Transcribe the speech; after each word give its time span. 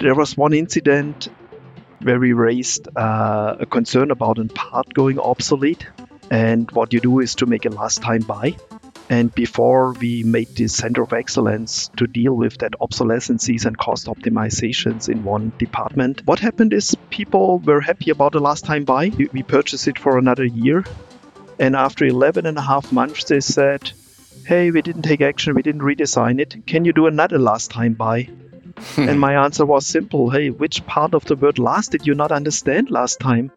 There 0.00 0.14
was 0.14 0.36
one 0.36 0.52
incident 0.52 1.28
where 2.02 2.18
we 2.18 2.32
raised 2.34 2.88
uh, 2.96 3.56
a 3.60 3.66
concern 3.66 4.10
about 4.10 4.38
a 4.38 4.44
part 4.44 4.92
going 4.92 5.18
obsolete. 5.18 5.86
And 6.30 6.70
what 6.72 6.92
you 6.92 7.00
do 7.00 7.20
is 7.20 7.36
to 7.36 7.46
make 7.46 7.64
a 7.64 7.70
last 7.70 8.02
time 8.02 8.20
buy. 8.20 8.56
And 9.08 9.32
before 9.34 9.92
we 9.92 10.24
made 10.24 10.48
this 10.48 10.74
center 10.74 11.02
of 11.02 11.12
excellence 11.12 11.88
to 11.96 12.06
deal 12.06 12.34
with 12.34 12.58
that 12.58 12.72
obsolescences 12.80 13.64
and 13.64 13.78
cost 13.78 14.06
optimizations 14.06 15.08
in 15.08 15.22
one 15.22 15.52
department, 15.58 16.22
what 16.24 16.40
happened 16.40 16.72
is 16.72 16.96
people 17.08 17.60
were 17.60 17.80
happy 17.80 18.10
about 18.10 18.32
the 18.32 18.40
last 18.40 18.64
time 18.64 18.84
buy. 18.84 19.12
We 19.32 19.44
purchased 19.44 19.86
it 19.88 19.98
for 19.98 20.18
another 20.18 20.44
year. 20.44 20.84
And 21.58 21.76
after 21.76 22.04
11 22.04 22.46
and 22.46 22.58
a 22.58 22.62
half 22.62 22.92
months, 22.92 23.24
they 23.24 23.40
said, 23.40 23.92
Hey, 24.44 24.70
we 24.70 24.82
didn't 24.82 25.02
take 25.02 25.22
action, 25.22 25.54
we 25.54 25.62
didn't 25.62 25.80
redesign 25.80 26.40
it. 26.40 26.66
Can 26.66 26.84
you 26.84 26.92
do 26.92 27.06
another 27.06 27.38
last 27.38 27.70
time 27.70 27.94
buy? 27.94 28.28
and 28.96 29.18
my 29.18 29.34
answer 29.34 29.64
was 29.64 29.86
simple 29.86 30.30
Hey, 30.30 30.50
which 30.50 30.84
part 30.86 31.14
of 31.14 31.24
the 31.24 31.36
word 31.36 31.58
last 31.58 31.92
did 31.92 32.06
you 32.06 32.14
not 32.14 32.32
understand 32.32 32.90
last 32.90 33.20
time? 33.20 33.50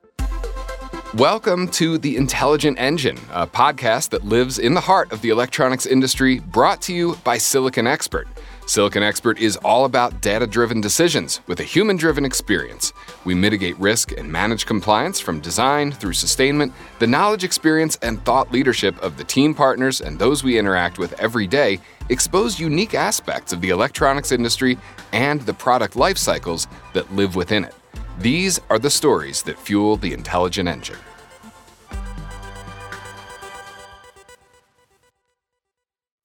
Welcome 1.15 1.67
to 1.69 1.97
The 1.97 2.15
Intelligent 2.17 2.79
Engine, 2.79 3.17
a 3.31 3.47
podcast 3.47 4.09
that 4.09 4.25
lives 4.25 4.59
in 4.59 4.75
the 4.75 4.81
heart 4.81 5.11
of 5.11 5.21
the 5.21 5.29
electronics 5.29 5.85
industry, 5.85 6.39
brought 6.39 6.81
to 6.83 6.93
you 6.93 7.15
by 7.23 7.39
Silicon 7.39 7.87
Expert. 7.87 8.27
Silicon 8.69 9.01
Expert 9.01 9.39
is 9.39 9.57
all 9.57 9.85
about 9.85 10.21
data 10.21 10.45
driven 10.45 10.79
decisions 10.79 11.41
with 11.47 11.59
a 11.59 11.63
human 11.63 11.95
driven 11.95 12.23
experience. 12.23 12.93
We 13.25 13.33
mitigate 13.33 13.75
risk 13.79 14.11
and 14.11 14.31
manage 14.31 14.67
compliance 14.67 15.19
from 15.19 15.39
design 15.39 15.91
through 15.91 16.13
sustainment, 16.13 16.71
the 16.99 17.07
knowledge, 17.07 17.43
experience, 17.43 17.97
and 18.03 18.23
thought 18.25 18.51
leadership 18.51 18.95
of 19.01 19.17
the 19.17 19.23
team 19.23 19.55
partners 19.55 20.01
and 20.01 20.19
those 20.19 20.43
we 20.43 20.59
interact 20.59 20.99
with 20.99 21.19
every 21.19 21.47
day 21.47 21.79
expose 22.09 22.59
unique 22.59 22.93
aspects 22.93 23.51
of 23.53 23.61
the 23.61 23.69
electronics 23.69 24.31
industry 24.31 24.77
and 25.13 25.41
the 25.41 25.53
product 25.55 25.95
life 25.95 26.19
cycles 26.19 26.67
that 26.93 27.11
live 27.15 27.35
within 27.35 27.65
it. 27.65 27.73
These 28.19 28.61
are 28.69 28.77
the 28.77 28.91
stories 28.91 29.41
that 29.43 29.57
fuel 29.57 29.97
the 29.97 30.13
intelligent 30.13 30.69
engine. 30.69 30.99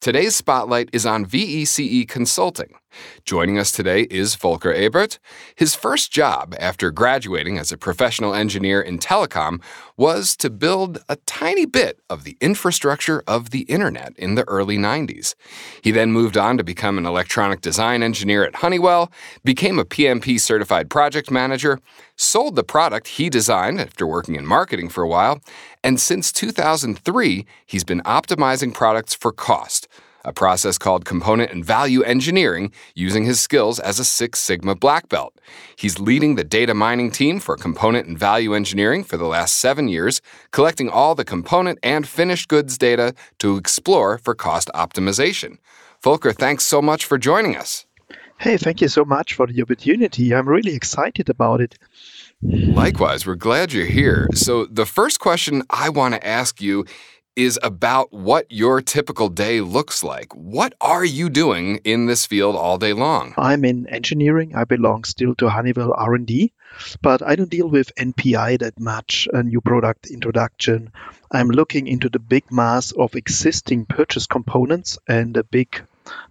Today's 0.05 0.37
spotlight 0.37 0.91
is 0.93 1.07
on 1.07 1.25
VECE 1.25 2.07
Consulting. 2.07 2.75
Joining 3.25 3.59
us 3.59 3.73
today 3.73 4.03
is 4.11 4.35
Volker 4.35 4.71
Ebert. 4.71 5.19
His 5.57 5.75
first 5.75 6.13
job 6.13 6.55
after 6.61 6.91
graduating 6.91 7.57
as 7.57 7.73
a 7.73 7.79
professional 7.79 8.35
engineer 8.35 8.83
in 8.83 8.99
telecom 8.99 9.63
was 9.97 10.37
to 10.37 10.51
build 10.51 10.99
a 11.09 11.17
tiny 11.25 11.65
bit 11.65 12.01
of 12.11 12.25
the 12.25 12.37
infrastructure 12.43 13.23
of 13.27 13.49
the 13.49 13.63
internet 13.63 14.13
in 14.19 14.35
the 14.35 14.47
early 14.47 14.77
90s. 14.77 15.35
He 15.81 15.91
then 15.91 16.13
moved 16.13 16.37
on 16.37 16.59
to 16.59 16.65
become 16.65 16.99
an 16.99 17.07
electronic 17.07 17.63
design 17.63 18.03
engineer 18.03 18.45
at 18.45 18.57
Honeywell, 18.57 19.11
became 19.43 19.79
a 19.79 19.87
PMP 19.87 20.39
certified 20.39 20.91
project 20.91 21.31
manager, 21.31 21.81
sold 22.17 22.57
the 22.57 22.63
product 22.63 23.09
he 23.09 23.31
designed 23.31 23.81
after 23.81 24.07
working 24.07 24.37
in 24.37 24.45
marketing 24.45 24.91
for 24.91 25.03
a 25.03 25.09
while, 25.09 25.41
and 25.85 26.01
since 26.01 26.33
2003, 26.33 27.47
he's 27.65 27.85
been 27.85 28.01
optimizing 28.01 28.75
products 28.75 29.15
for 29.15 29.31
cost 29.31 29.87
a 30.25 30.33
process 30.33 30.79
called 30.79 31.05
component 31.05 31.53
and 31.53 31.65
value 31.65 32.03
engineering 32.03 32.73
using 32.95 33.25
his 33.25 33.41
skills 33.41 33.79
as 33.79 33.99
a 33.99 34.05
Six 34.05 34.41
Sigma 34.41 34.75
black 34.75 35.09
belt. 35.09 35.39
He's 35.77 36.01
leading 36.01 36.35
the 36.35 36.45
data 36.45 36.75
mining 36.75 37.11
team 37.11 37.41
for 37.41 37.57
component 37.57 38.07
and 38.07 38.19
value 38.19 38.55
engineering 38.55 39.05
for 39.05 39.17
the 39.17 39.27
last 39.27 39.57
seven 39.57 39.89
years, 39.89 40.23
collecting 40.51 40.89
all 40.89 41.15
the 41.15 41.25
component 41.25 41.79
and 41.83 42.09
finished 42.09 42.49
goods 42.49 42.79
data 42.79 43.15
to 43.39 43.57
explore 43.57 44.19
for 44.19 44.35
cost 44.35 44.71
optimization. 44.75 45.59
Volker, 46.03 46.33
thanks 46.33 46.65
so 46.65 46.81
much 46.81 47.05
for 47.05 47.19
joining 47.19 47.57
us. 47.57 47.87
Hey, 48.39 48.57
thank 48.57 48.81
you 48.81 48.89
so 48.89 49.05
much 49.05 49.35
for 49.35 49.47
the 49.47 49.63
opportunity. 49.63 50.35
I'm 50.35 50.49
really 50.49 50.75
excited 50.75 51.29
about 51.29 51.61
it. 51.61 51.79
Likewise, 52.43 53.27
we're 53.27 53.35
glad 53.37 53.73
you're 53.73 53.87
here. 53.87 54.29
So, 54.35 54.67
the 54.67 54.87
first 54.87 55.21
question 55.21 55.63
I 55.71 55.89
want 55.89 56.15
to 56.15 56.27
ask 56.27 56.61
you 56.61 56.85
is 57.37 57.59
about 57.63 58.13
what 58.13 58.47
your 58.51 58.81
typical 58.81 59.29
day 59.29 59.61
looks 59.61 60.05
like. 60.05 60.33
What 60.35 60.75
are 60.81 61.05
you 61.05 61.29
doing 61.29 61.81
in 61.85 62.07
this 62.07 62.27
field 62.27 62.55
all 62.55 62.79
day 62.79 62.93
long? 62.93 63.35
I'm 63.37 63.65
in 63.65 63.89
engineering. 63.89 64.55
I 64.55 64.65
belong 64.65 65.05
still 65.05 65.35
to 65.37 65.49
Honeywell 65.49 65.95
R&D, 65.97 66.53
but 67.03 67.23
I 67.23 67.35
don't 67.35 67.51
deal 67.51 67.69
with 67.69 67.95
NPI 67.97 68.61
that 68.61 68.79
much, 68.79 69.27
a 69.33 69.43
new 69.43 69.61
product 69.61 70.07
introduction. 70.07 70.93
I'm 71.33 71.49
looking 71.49 71.89
into 71.89 72.09
the 72.09 72.21
big 72.21 72.53
mass 72.53 72.93
of 72.93 73.17
existing 73.17 73.87
purchase 73.87 74.27
components 74.27 74.99
and 75.09 75.35
the 75.35 75.45
big 75.45 75.83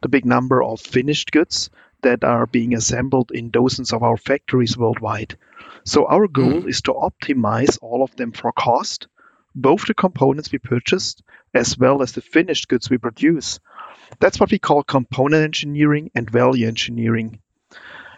the 0.01 0.09
big 0.09 0.23
number 0.23 0.63
of 0.63 0.79
finished 0.79 1.31
goods 1.31 1.71
that 2.03 2.23
are 2.23 2.45
being 2.45 2.75
assembled 2.75 3.31
in 3.31 3.49
dozens 3.49 3.91
of 3.91 4.03
our 4.03 4.17
factories 4.17 4.77
worldwide. 4.77 5.35
So 5.85 6.05
our 6.07 6.27
goal 6.27 6.61
mm. 6.61 6.69
is 6.69 6.81
to 6.83 6.93
optimize 6.93 7.77
all 7.81 8.03
of 8.03 8.15
them 8.15 8.31
for 8.31 8.51
cost 8.51 9.07
both 9.55 9.85
the 9.85 9.93
components 9.93 10.51
we 10.51 10.57
purchased 10.57 11.21
as 11.53 11.77
well 11.77 12.01
as 12.01 12.13
the 12.13 12.21
finished 12.21 12.67
goods 12.67 12.89
we 12.89 12.97
produce. 12.97 13.59
That's 14.19 14.39
what 14.39 14.51
we 14.51 14.59
call 14.59 14.83
component 14.83 15.43
engineering 15.43 16.11
and 16.15 16.29
value 16.29 16.67
engineering. 16.67 17.39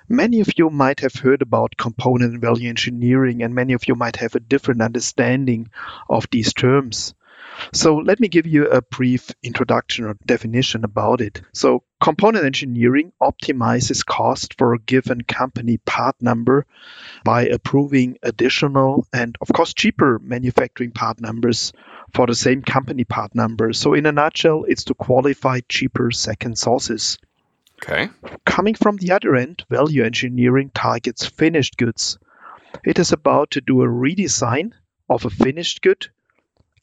Many 0.08 0.42
of 0.42 0.50
you 0.58 0.70
might 0.70 1.00
have 1.00 1.16
heard 1.16 1.42
about 1.42 1.78
component 1.78 2.34
and 2.34 2.42
value 2.42 2.70
engineering, 2.70 3.42
and 3.42 3.56
many 3.56 3.74
of 3.74 3.88
you 3.88 3.96
might 3.96 4.18
have 4.18 4.36
a 4.36 4.40
different 4.40 4.82
understanding 4.82 5.70
of 6.08 6.28
these 6.30 6.54
terms. 6.54 7.16
So 7.74 7.98
let 7.98 8.20
me 8.20 8.28
give 8.28 8.48
you 8.48 8.68
a 8.68 8.82
brief 8.82 9.32
introduction 9.44 10.06
or 10.06 10.18
definition 10.26 10.84
about 10.84 11.22
it. 11.22 11.42
So 11.54 11.84
component 12.02 12.46
engineering 12.46 13.12
optimizes 13.22 14.06
cost 14.06 14.56
for 14.58 14.74
a 14.74 14.80
given 14.80 15.24
company 15.24 15.78
part 15.78 16.16
number 16.22 16.66
by 17.24 17.48
approving 17.48 18.18
additional 18.24 19.08
and 19.14 19.36
of 19.42 19.48
course 19.50 19.74
cheaper 19.74 20.20
manufacturing 20.20 20.92
part 20.92 21.20
numbers 21.22 21.74
for 22.14 22.28
the 22.28 22.36
same 22.36 22.62
company 22.62 23.04
part 23.04 23.36
number. 23.36 23.74
So 23.74 23.94
in 23.94 24.06
a 24.06 24.12
nutshell, 24.12 24.66
it's 24.68 24.86
to 24.86 24.94
qualify 24.94 25.62
cheaper 25.68 26.12
second 26.12 26.58
sources. 26.58 27.18
Okay. 27.84 28.10
Coming 28.46 28.76
from 28.76 28.98
the 28.98 29.12
other 29.12 29.36
end, 29.36 29.66
value 29.70 30.04
engineering 30.04 30.72
targets 30.74 31.26
finished 31.26 31.78
goods. 31.78 32.18
It 32.84 33.00
is 33.00 33.12
about 33.12 33.52
to 33.52 33.62
do 33.62 33.82
a 33.82 33.88
redesign 33.88 34.72
of 35.10 35.26
a 35.26 35.30
finished 35.30 35.82
good 35.82 36.08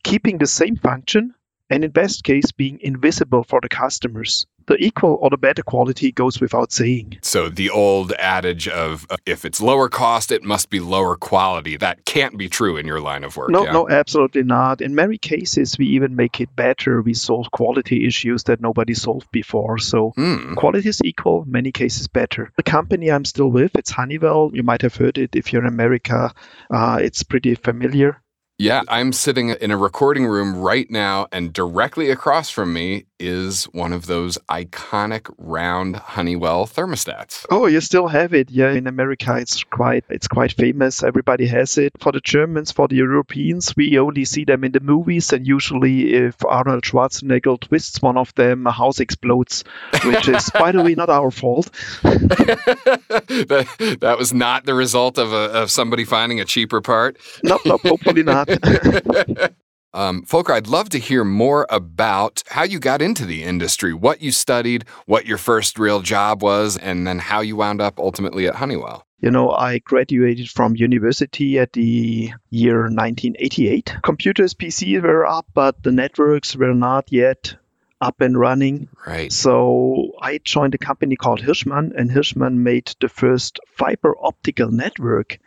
keeping 0.03 0.39
the 0.39 0.47
same 0.47 0.77
function 0.77 1.35
and 1.73 1.85
in 1.85 1.91
best 1.91 2.23
case 2.23 2.53
being 2.53 2.79
invisible 2.83 3.45
for 3.45 3.61
the 3.63 3.69
customers. 3.69 4.47
The 4.67 4.77
equal 4.77 5.19
or 5.21 5.31
the 5.31 5.37
better 5.37 5.63
quality 5.63 6.13
goes 6.13 6.41
without 6.41 6.71
saying. 6.71 7.19
So 7.23 7.49
the 7.49 7.71
old 7.71 8.13
adage 8.13 8.69
of 8.69 9.07
uh, 9.11 9.17
if 9.27 9.45
it's 9.45 9.61
lower 9.61 9.89
cost, 9.89 10.31
it 10.31 10.45
must 10.45 10.71
be 10.71 10.79
lower 10.79 11.17
quality. 11.17 11.77
That 11.77 12.05
can't 12.05 12.39
be 12.39 12.49
true 12.49 12.77
in 12.77 12.87
your 12.87 13.01
line 13.01 13.25
of 13.25 13.37
work. 13.37 13.51
No, 13.51 13.65
yeah? 13.65 13.73
no, 13.73 13.89
absolutely 13.89 14.45
not. 14.45 14.81
In 14.81 14.95
many 14.95 15.19
cases, 15.19 15.77
we 15.79 15.87
even 15.87 16.15
make 16.15 16.41
it 16.41 16.55
better. 16.55 17.03
We 17.03 17.15
solve 17.15 17.51
quality 17.51 18.07
issues 18.07 18.45
that 18.45 18.61
nobody 18.61 18.95
solved 18.95 19.33
before. 19.33 19.79
So 19.79 20.13
mm. 20.17 20.55
quality 20.55 20.89
is 20.91 21.01
equal, 21.05 21.45
many 21.45 21.73
cases 21.73 22.07
better. 22.07 22.53
The 22.57 22.63
company 22.63 23.11
I'm 23.11 23.25
still 23.25 23.51
with, 23.51 23.75
it's 23.75 23.91
Honeywell. 23.91 24.53
You 24.55 24.63
might 24.63 24.83
have 24.83 24.95
heard 24.95 25.19
it 25.19 25.35
if 25.35 25.53
you're 25.53 25.63
in 25.63 25.69
America. 25.69 26.33
Uh, 26.71 27.01
it's 27.03 27.25
pretty 27.25 27.57
familiar. 27.57 28.22
Yeah, 28.63 28.83
I'm 28.87 29.13
sitting 29.13 29.49
in 29.49 29.73
a 29.73 29.77
recording 29.77 30.25
room 30.25 30.55
right 30.55 30.89
now, 30.89 31.27
and 31.33 31.53
directly 31.53 32.11
across 32.11 32.49
from 32.49 32.73
me 32.73 33.07
is 33.23 33.65
one 33.67 33.93
of 33.93 34.07
those 34.07 34.37
iconic 34.49 35.33
round 35.39 35.97
Honeywell 35.97 36.67
thermostats. 36.67 37.47
Oh, 37.51 37.67
you 37.67 37.81
still 37.81 38.09
have 38.09 38.35
it? 38.35 38.51
Yeah, 38.51 38.73
in 38.73 38.87
America, 38.87 39.37
it's 39.37 39.63
quite 39.65 40.05
it's 40.11 40.29
quite 40.29 40.53
famous. 40.53 41.03
Everybody 41.03 41.47
has 41.47 41.79
it. 41.79 41.93
For 42.01 42.13
the 42.13 42.21
Germans, 42.21 42.73
for 42.73 42.89
the 42.89 42.97
Europeans, 42.97 43.75
we 43.77 43.99
only 43.99 44.25
see 44.25 44.45
them 44.45 44.65
in 44.65 44.73
the 44.73 44.81
movies, 44.81 45.33
and 45.33 45.47
usually, 45.47 46.13
if 46.13 46.45
Arnold 46.45 46.83
Schwarzenegger 46.83 47.61
twists 47.61 48.03
one 48.03 48.17
of 48.17 48.35
them, 48.35 48.67
a 48.67 48.73
house 48.73 49.01
explodes, 49.01 49.65
which 50.05 50.29
is, 50.29 50.51
by 50.55 50.73
the 50.73 50.83
way, 50.83 50.95
not 50.95 51.09
our 51.09 51.31
fault. 51.31 51.71
that, 52.03 53.99
that 54.01 54.19
was 54.19 54.35
not 54.35 54.65
the 54.65 54.75
result 54.75 55.19
of, 55.19 55.33
a, 55.33 55.63
of 55.63 55.71
somebody 55.71 56.05
finding 56.05 56.41
a 56.41 56.45
cheaper 56.45 56.81
part. 56.81 57.17
No, 57.45 57.59
no, 57.65 57.79
hopefully 57.79 58.25
not. 58.25 58.49
um, 59.95 60.25
Volker, 60.25 60.53
I'd 60.53 60.67
love 60.67 60.89
to 60.91 60.99
hear 60.99 61.25
more 61.25 61.67
about 61.69 62.43
how 62.49 62.65
you 62.65 62.79
got 62.79 63.03
into 63.03 63.27
the 63.27 63.43
industry, 63.43 63.93
what 63.93 64.23
you 64.23 64.33
studied, 64.33 64.85
what 65.07 65.27
your 65.27 65.39
first 65.39 65.79
real 65.79 66.01
job 66.01 66.43
was, 66.43 66.77
and 66.77 67.07
then 67.07 67.19
how 67.19 67.41
you 67.41 67.57
wound 67.57 67.81
up 67.81 67.99
ultimately 67.99 68.47
at 68.47 68.55
Honeywell. 68.55 69.07
You 69.21 69.31
know, 69.31 69.51
I 69.51 69.79
graduated 69.79 70.49
from 70.51 70.75
university 70.75 71.59
at 71.59 71.75
the 71.75 72.33
year 72.51 72.83
1988. 72.83 73.95
Computers, 74.03 74.55
PCs 74.55 75.03
were 75.03 75.25
up, 75.25 75.47
but 75.55 75.81
the 75.83 75.93
networks 75.93 76.57
were 76.57 76.75
not 76.75 77.13
yet 77.13 77.55
up 78.01 78.21
and 78.21 78.37
running. 78.37 78.89
Right. 79.07 79.33
So 79.33 80.11
I 80.21 80.39
joined 80.39 80.75
a 80.75 80.79
company 80.79 81.15
called 81.15 81.41
Hirschmann, 81.41 81.93
and 81.97 82.11
Hirschmann 82.11 82.57
made 82.57 82.93
the 83.01 83.09
first 83.09 83.61
fiber 83.77 84.17
optical 84.21 84.73
network 84.73 85.39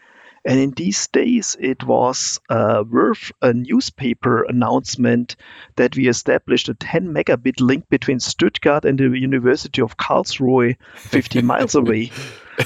and 0.45 0.59
in 0.59 0.71
these 0.71 1.07
days, 1.07 1.57
it 1.59 1.83
was 1.83 2.39
uh, 2.49 2.83
worth 2.87 3.31
a 3.41 3.51
newspaper 3.51 4.43
announcement 4.43 5.35
that 5.75 5.95
we 5.95 6.07
established 6.07 6.69
a 6.69 6.75
10 6.75 7.07
megabit 7.07 7.59
link 7.59 7.89
between 7.89 8.19
Stuttgart 8.19 8.85
and 8.85 8.99
the 8.99 9.09
University 9.09 9.81
of 9.81 9.97
Karlsruhe, 9.97 10.77
50 10.97 11.41
miles 11.51 11.73
away. 11.73 12.11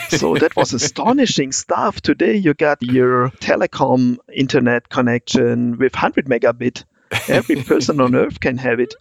so 0.09 0.35
that 0.35 0.57
was 0.57 0.73
astonishing 0.73 1.53
stuff. 1.53 2.01
Today 2.01 2.35
you 2.35 2.53
got 2.53 2.81
your 2.81 3.29
telecom 3.29 4.17
internet 4.31 4.89
connection 4.89 5.77
with 5.77 5.93
100 5.93 6.25
megabit. 6.25 6.83
Every 7.27 7.63
person 7.63 7.99
on 8.01 8.15
earth 8.15 8.39
can 8.39 8.57
have 8.57 8.79
it. 8.79 8.93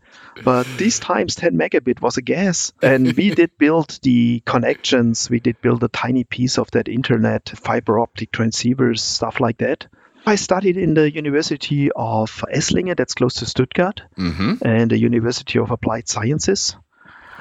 But 0.45 0.67
these 0.79 0.99
times 0.99 1.35
10 1.35 1.57
megabit 1.57 2.01
was 2.01 2.17
a 2.17 2.23
guess. 2.23 2.73
And 2.83 3.13
we 3.17 3.31
did 3.35 3.59
build 3.59 3.99
the 4.03 4.41
connections. 4.47 5.29
We 5.29 5.41
did 5.41 5.61
build 5.61 5.83
a 5.85 5.89
tiny 5.89 6.25
piece 6.25 6.59
of 6.59 6.71
that 6.73 6.89
internet, 6.89 7.49
fiber 7.49 7.99
optic 7.99 8.31
transceivers, 8.33 9.01
stuff 9.01 9.41
like 9.41 9.59
that. 9.59 9.87
I 10.27 10.35
studied 10.37 10.77
in 10.77 10.95
the 10.95 11.11
University 11.11 11.91
of 11.95 12.45
Esslingen, 12.55 12.97
that's 12.97 13.15
close 13.15 13.35
to 13.35 13.47
Stuttgart, 13.47 14.03
Mm-hmm. 14.19 14.55
and 14.67 14.91
the 14.91 14.99
University 14.99 15.59
of 15.59 15.71
Applied 15.71 16.09
Sciences. 16.09 16.77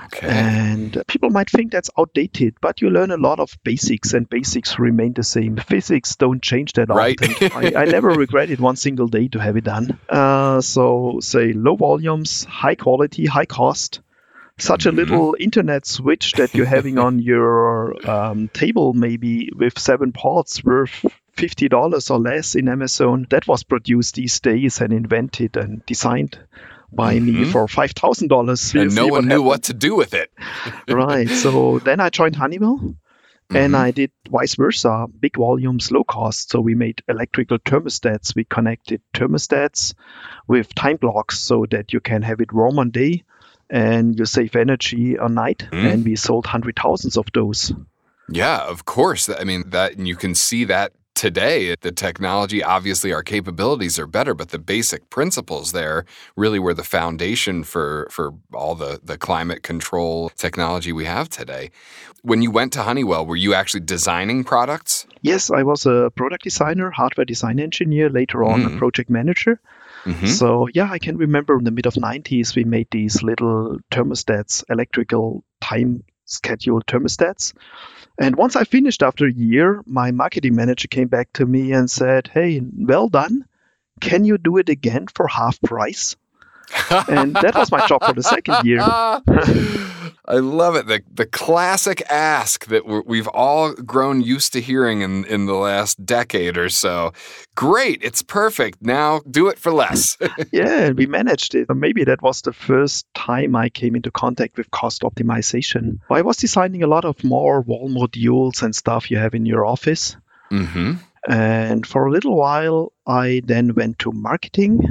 Okay. 0.08 0.28
And 0.28 1.02
people 1.08 1.30
might 1.30 1.50
think 1.50 1.72
that's 1.72 1.90
outdated, 1.98 2.56
but 2.62 2.82
you 2.82 2.90
learn 2.90 3.12
a 3.12 3.18
lot 3.18 3.40
of 3.40 3.58
basics, 3.64 4.14
and 4.14 4.30
basics 4.30 4.80
remain 4.80 5.14
the 5.14 5.24
same. 5.24 5.58
Physics 5.58 6.16
don't 6.16 6.42
change 6.42 6.74
that 6.74 6.90
Right. 6.90 7.20
often. 7.22 7.36
I, 7.54 7.82
I 7.82 7.86
never 7.92 8.14
regretted 8.16 8.60
one 8.60 8.76
single 8.76 9.08
day 9.08 9.28
to 9.30 9.40
have 9.40 9.58
it 9.58 9.64
done. 9.66 10.00
Uh, 10.10 10.62
so, 10.62 11.20
say 11.22 11.54
low 11.54 11.76
volumes, 11.76 12.44
high 12.46 12.76
quality, 12.76 13.26
high 13.26 13.46
cost. 13.46 14.02
Such 14.60 14.88
a 14.88 14.92
Mhm. 14.92 14.96
little 14.96 15.36
internet 15.40 15.86
switch 15.86 16.34
that 16.34 16.56
you're 16.56 16.66
having 16.66 16.98
on 17.08 17.20
your 17.20 17.94
um, 18.10 18.50
table, 18.50 18.94
maybe 18.94 19.52
with 19.56 19.78
seven 19.78 20.12
ports 20.14 20.64
worth 20.64 21.06
fifty 21.34 21.70
dollars 21.70 22.10
or 22.10 22.18
less 22.18 22.56
in 22.56 22.68
Amazon. 22.68 23.28
That 23.30 23.48
was 23.48 23.64
produced 23.64 24.16
these 24.16 24.40
days 24.40 24.82
and 24.82 24.92
invented 24.92 25.58
and 25.58 25.86
designed 25.86 26.40
by 26.92 27.20
me 27.20 27.34
Mhm. 27.46 27.52
for 27.52 27.68
five 27.68 27.92
thousand 27.92 28.30
dollars. 28.30 28.74
and 28.74 28.96
no 28.96 29.08
one 29.08 29.28
knew 29.28 29.42
what 29.42 29.64
to 29.64 29.74
do 29.74 29.96
with 29.96 30.14
it. 30.14 30.32
right. 30.90 31.30
So 31.30 31.80
then 31.80 32.00
I 32.00 32.10
joined 32.10 32.36
Honeywell. 32.36 32.96
And 33.50 33.74
Mhm. 33.76 33.78
I 33.80 33.92
did 33.92 34.12
vice 34.30 34.56
versa, 34.56 35.06
big 35.22 35.38
volumes, 35.38 35.90
low 35.90 36.04
cost. 36.04 36.52
So 36.52 36.60
we 36.60 36.76
made 36.76 37.02
electrical 37.08 37.60
thermostats. 37.60 38.36
We 38.36 38.44
connected 38.44 39.02
thermostats 39.14 39.94
with 40.48 40.76
time 40.76 40.98
blocks 40.98 41.40
so 41.40 41.66
that 41.72 41.94
you 41.94 42.02
can 42.02 42.24
have 42.24 42.42
it 42.42 42.52
warm 42.52 42.78
on 42.78 42.90
day 42.92 43.24
and 43.70 44.20
you 44.20 44.26
save 44.26 44.56
energy 44.58 45.18
on 45.18 45.34
night. 45.36 45.66
Mm. 45.72 45.94
And 45.94 46.06
we 46.06 46.18
sold 46.18 46.46
hundred 46.46 46.76
thousands 46.76 47.16
of 47.18 47.28
those. 47.34 47.72
Yeah, 48.30 48.58
of 48.68 48.84
course. 48.84 49.30
I 49.30 49.46
mean, 49.46 49.70
that 49.70 49.96
and 49.96 50.06
you 50.06 50.18
can 50.18 50.36
see 50.36 50.66
that 50.66 50.92
today. 51.18 51.76
The 51.82 51.92
technology, 51.92 52.64
obviously, 52.64 53.12
our 53.12 53.24
capabilities 53.24 54.00
are 54.00 54.08
better, 54.08 54.34
but 54.34 54.50
the 54.50 54.60
basic 54.60 55.10
principles 55.10 55.72
there 55.72 56.06
really 56.36 56.60
were 56.60 56.74
the 56.74 56.84
foundation 56.84 57.64
for 57.64 58.08
for 58.12 58.34
all 58.54 58.76
the 58.76 59.00
the 59.04 59.18
climate 59.18 59.62
control 59.64 60.30
technology 60.30 60.94
we 60.94 61.06
have 61.06 61.28
today. 61.30 61.72
When 62.22 62.42
you 62.42 62.52
went 62.52 62.74
to 62.74 62.84
Honeywell, 62.84 63.26
were 63.26 63.36
you 63.46 63.54
actually 63.54 63.86
designing 63.86 64.44
products? 64.44 65.06
Yes, 65.22 65.50
I 65.52 65.64
was 65.64 65.86
a 65.86 66.10
product 66.16 66.44
designer, 66.44 66.92
hardware 66.92 67.26
design 67.26 67.60
engineer, 67.60 68.10
later 68.10 68.44
on 68.44 68.64
Mm. 68.64 68.76
a 68.76 68.78
project 68.78 69.10
manager. 69.10 69.60
Mhm. 70.06 70.28
So 70.28 70.68
yeah, 70.74 70.90
I 70.96 71.00
can 71.00 71.18
remember 71.18 71.58
in 71.58 71.64
the 71.66 71.72
mid 71.72 71.86
of 71.88 71.96
90s 71.98 72.56
we 72.56 72.64
made 72.64 72.88
these 72.92 73.24
little 73.24 73.80
thermostats, 73.92 74.64
electrical 74.70 75.44
time 75.62 76.04
scheduled 76.28 76.86
thermostats. 76.86 77.54
And 78.20 78.36
once 78.36 78.56
I 78.56 78.64
finished 78.64 79.04
after 79.04 79.26
a 79.26 79.32
year, 79.32 79.82
my 79.86 80.12
marketing 80.12 80.56
manager 80.56 80.88
came 80.88 81.08
back 81.08 81.34
to 81.34 81.46
me 81.46 81.72
and 81.74 81.90
said, 81.90 82.30
"Hey, 82.34 82.62
well 82.62 83.10
done. 83.10 83.46
Can 84.00 84.26
you 84.26 84.38
do 84.38 84.58
it 84.58 84.70
again 84.70 85.08
for 85.08 85.28
half 85.28 85.60
price?" 85.62 86.16
And 87.10 87.36
that 87.36 87.56
was 87.56 87.72
my 87.72 87.86
job 87.88 88.04
for 88.04 88.14
the 88.14 88.24
second 88.24 88.66
year. 88.66 88.82
I 90.30 90.36
love 90.36 90.76
it. 90.76 90.88
The 90.88 91.02
the 91.10 91.26
classic 91.26 92.02
ask 92.10 92.66
that 92.66 92.86
we're, 92.86 93.02
we've 93.02 93.30
all 93.30 93.74
grown 93.74 94.22
used 94.22 94.52
to 94.54 94.62
hearing 94.62 95.02
in, 95.02 95.24
in 95.26 95.46
the 95.46 95.54
last 95.54 96.06
decade 96.06 96.58
or 96.58 96.68
so. 96.68 97.14
Great, 97.56 98.04
it's 98.04 98.22
perfect. 98.22 98.82
Now 98.82 99.22
do 99.30 99.48
it 99.48 99.58
for 99.58 99.72
less. 99.72 100.18
yeah, 100.52 100.92
we 100.92 101.06
managed 101.06 101.56
it. 101.56 101.68
Maybe 101.74 102.04
that 102.04 102.22
was 102.22 102.42
the 102.42 102.52
first 102.52 103.06
time 103.14 103.56
I 103.56 103.70
came 103.70 103.96
into 103.96 104.12
contact 104.12 104.58
with 104.58 104.70
cost 104.70 105.04
optimization. 105.04 106.00
I 106.10 106.22
was 106.24 106.38
designing 106.38 106.84
a 106.84 106.88
lot 106.88 107.06
of 107.06 107.24
more 107.24 107.62
wall 107.62 107.90
modules 107.90 108.62
and 108.62 108.76
stuff 108.76 109.10
you 109.10 109.18
have 109.18 109.34
in 109.34 109.46
your 109.46 109.66
office. 109.66 110.18
mm-hmm. 110.52 110.96
And 111.30 111.86
for 111.86 112.06
a 112.06 112.12
little 112.12 112.38
while, 112.38 112.94
I 113.06 113.42
then 113.44 113.74
went 113.76 114.00
to 114.00 114.12
marketing 114.14 114.82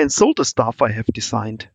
and 0.00 0.12
sold 0.12 0.36
the 0.38 0.44
stuff 0.44 0.82
I 0.82 0.90
have 0.92 1.06
designed. 1.06 1.68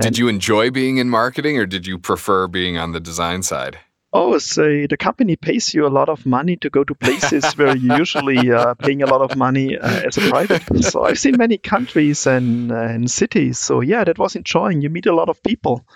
did 0.00 0.18
you 0.18 0.28
enjoy 0.28 0.70
being 0.70 0.98
in 0.98 1.08
marketing, 1.08 1.56
or 1.58 1.66
did 1.66 1.86
you 1.86 1.98
prefer 1.98 2.46
being 2.46 2.76
on 2.76 2.92
the 2.92 3.00
design 3.00 3.42
side? 3.42 3.78
Oh, 4.12 4.38
say 4.38 4.86
the 4.86 4.96
company 4.96 5.36
pays 5.36 5.72
you 5.72 5.86
a 5.86 5.88
lot 5.88 6.08
of 6.08 6.26
money 6.26 6.56
to 6.56 6.70
go 6.70 6.82
to 6.82 6.94
places 6.96 7.44
where 7.56 7.76
you 7.76 7.96
usually 7.96 8.50
uh, 8.50 8.74
paying 8.74 9.02
a 9.02 9.06
lot 9.06 9.22
of 9.22 9.36
money 9.36 9.78
uh, 9.78 10.00
as 10.08 10.18
a 10.18 10.28
private. 10.28 10.64
So 10.82 11.04
I've 11.04 11.18
seen 11.18 11.36
many 11.36 11.58
countries 11.58 12.26
and, 12.26 12.72
and 12.72 13.08
cities. 13.08 13.60
So 13.60 13.80
yeah, 13.80 14.02
that 14.02 14.18
was 14.18 14.34
enjoying. 14.34 14.80
You 14.80 14.90
meet 14.90 15.06
a 15.06 15.14
lot 15.14 15.28
of 15.28 15.40
people. 15.44 15.86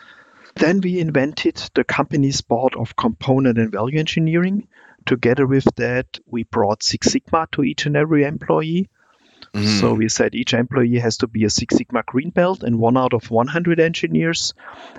Then 0.55 0.81
we 0.81 1.01
invented 1.01 1.57
the 1.75 1.83
company's 1.83 2.41
board 2.41 2.77
of 2.77 2.95
component 2.95 3.59
and 3.59 3.73
value 3.73 3.99
engineering. 3.99 4.69
Together 5.07 5.47
with 5.47 5.67
that, 5.75 6.21
we 6.25 6.45
brought 6.45 6.85
Six 6.85 7.09
Sigma 7.09 7.49
to 7.53 7.65
each 7.65 7.87
and 7.87 7.97
every 7.97 8.23
employee. 8.23 8.89
Mm. 9.53 9.81
So 9.81 9.95
we 9.95 10.09
said 10.09 10.35
each 10.35 10.55
employee 10.55 10.99
has 10.99 11.19
to 11.19 11.27
be 11.27 11.45
a 11.45 11.51
Six 11.51 11.77
Sigma 11.77 12.03
green 12.07 12.31
belt, 12.31 12.63
and 12.63 12.79
one 12.79 12.97
out 12.97 13.13
of 13.13 13.31
100 13.31 13.81
engineers 13.81 14.55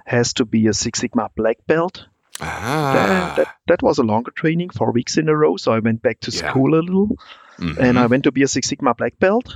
has 0.05 0.33
to 0.33 0.45
be 0.45 0.67
a 0.67 0.73
Six 0.73 0.99
Sigma 0.99 1.29
black 1.35 1.57
belt. 1.67 2.05
ah. 2.41 2.93
That, 2.95 3.35
that, 3.37 3.55
that 3.67 3.81
was 3.81 3.97
a 3.97 4.03
longer 4.03 4.31
training, 4.31 4.69
four 4.69 4.91
weeks 4.91 5.17
in 5.17 5.29
a 5.29 5.35
row. 5.35 5.57
So 5.57 5.71
I 5.71 5.79
went 5.79 6.01
back 6.01 6.19
to 6.21 6.31
Yeah. 6.31 6.49
school 6.49 6.75
a 6.77 6.81
little, 6.81 7.17
Mhm. 7.57 7.77
and 7.77 7.97
I 7.99 8.05
went 8.07 8.23
to 8.25 8.31
be 8.31 8.43
a 8.43 8.47
Six 8.47 8.67
Sigma 8.69 8.93
black 8.93 9.17
belt. 9.19 9.55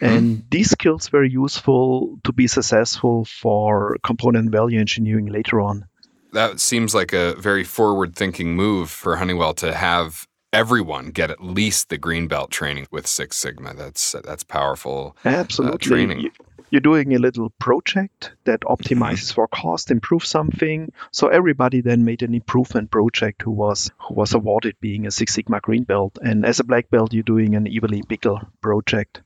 And 0.00 0.44
these 0.50 0.70
skills 0.70 1.10
were 1.10 1.24
useful 1.24 2.18
to 2.24 2.32
be 2.32 2.46
successful 2.48 3.24
for 3.24 3.96
component 4.04 4.50
value 4.52 4.78
engineering 4.78 5.26
later 5.26 5.60
on. 5.60 5.86
that 6.32 6.60
seems 6.60 6.94
like 6.94 7.14
a 7.14 7.34
very 7.36 7.64
forward-thinking 7.64 8.54
move 8.54 8.90
for 8.90 9.16
Honeywell 9.16 9.54
to 9.54 9.72
have 9.72 10.26
everyone 10.52 11.10
get 11.10 11.30
at 11.30 11.42
least 11.42 11.88
the 11.88 11.98
green 11.98 12.28
belt 12.28 12.50
training 12.50 12.86
with 12.90 13.06
Six 13.06 13.36
Sigma. 13.36 13.74
That's 13.74 14.14
that's 14.24 14.44
powerful. 14.44 15.16
Absolutely. 15.24 15.78
training. 15.78 16.20
You- 16.20 16.30
You're 16.70 16.80
doing 16.80 17.14
a 17.14 17.18
little 17.20 17.50
project 17.60 18.32
that 18.44 18.62
optimizes 18.62 19.32
for 19.32 19.46
cost, 19.46 19.92
improves 19.92 20.28
something. 20.28 20.90
So 21.12 21.28
everybody 21.28 21.80
then 21.80 22.04
made 22.04 22.22
an 22.24 22.34
improvement 22.34 22.90
project 22.90 23.42
who 23.42 23.52
was 23.52 23.92
who 23.98 24.14
was 24.14 24.34
awarded 24.34 24.74
being 24.80 25.06
a 25.06 25.12
Six 25.12 25.34
Sigma 25.34 25.60
green 25.60 25.84
belt. 25.84 26.18
And 26.20 26.44
as 26.44 26.58
a 26.58 26.64
black 26.64 26.90
belt, 26.90 27.12
you're 27.14 27.22
doing 27.22 27.54
an 27.54 27.68
evenly 27.68 28.02
bigger 28.08 28.34
project. 28.62 29.22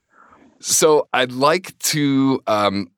So 0.59 1.07
I'd 1.11 1.31
like 1.31 1.75
to 1.79 2.41
um, 2.45 2.91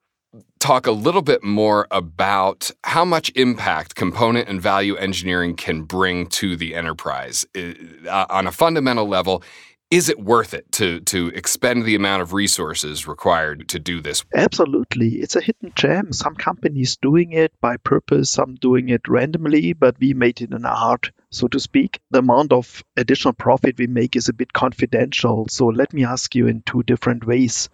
talk 0.64 0.88
a 0.88 0.92
little 0.92 1.22
bit 1.22 1.44
more 1.44 1.88
about 1.92 2.72
how 2.86 3.04
much 3.04 3.30
impact 3.36 3.96
component 3.96 4.48
and 4.48 4.62
value 4.62 4.96
engineering 4.96 5.58
can 5.58 5.84
bring 5.84 6.26
to 6.26 6.56
the 6.56 6.74
enterprise 6.74 7.46
uh, 7.54 8.26
on 8.30 8.48
a 8.48 8.52
fundamental 8.52 9.06
level. 9.06 9.44
Is 9.92 10.08
it 10.08 10.20
worth 10.20 10.54
it 10.54 10.72
to 10.72 11.02
to 11.02 11.28
expend 11.36 11.84
the 11.84 11.96
amount 11.96 12.22
of 12.22 12.32
resources 12.32 13.06
required 13.08 13.68
to 13.70 13.78
do 13.78 14.02
this? 14.02 14.24
Absolutely. 14.34 15.10
It's 15.16 15.36
a 15.36 15.42
hidden 15.42 15.74
gem. 15.76 16.14
Some 16.14 16.36
companies 16.36 16.96
doing 16.96 17.34
it 17.34 17.52
by 17.60 17.76
purpose, 17.76 18.32
some 18.32 18.56
doing 18.56 18.88
it 18.88 19.08
randomly, 19.10 19.74
but 19.74 20.00
we 20.00 20.14
made 20.14 20.42
it 20.42 20.54
our 20.54 20.76
heart, 20.76 21.12
so 21.30 21.48
to 21.50 21.60
speak. 21.60 22.00
The 22.10 22.20
amount 22.20 22.54
of 22.54 22.84
additional 22.96 23.34
profit 23.34 23.78
we 23.78 23.88
make 23.88 24.16
is 24.16 24.30
a 24.30 24.34
bit 24.34 24.54
confidential. 24.54 25.46
So 25.50 25.68
let 25.68 25.94
me 25.94 26.06
ask 26.06 26.34
you 26.34 26.48
in 26.48 26.64
two 26.66 26.84
different 26.84 27.28
ways. 27.28 27.70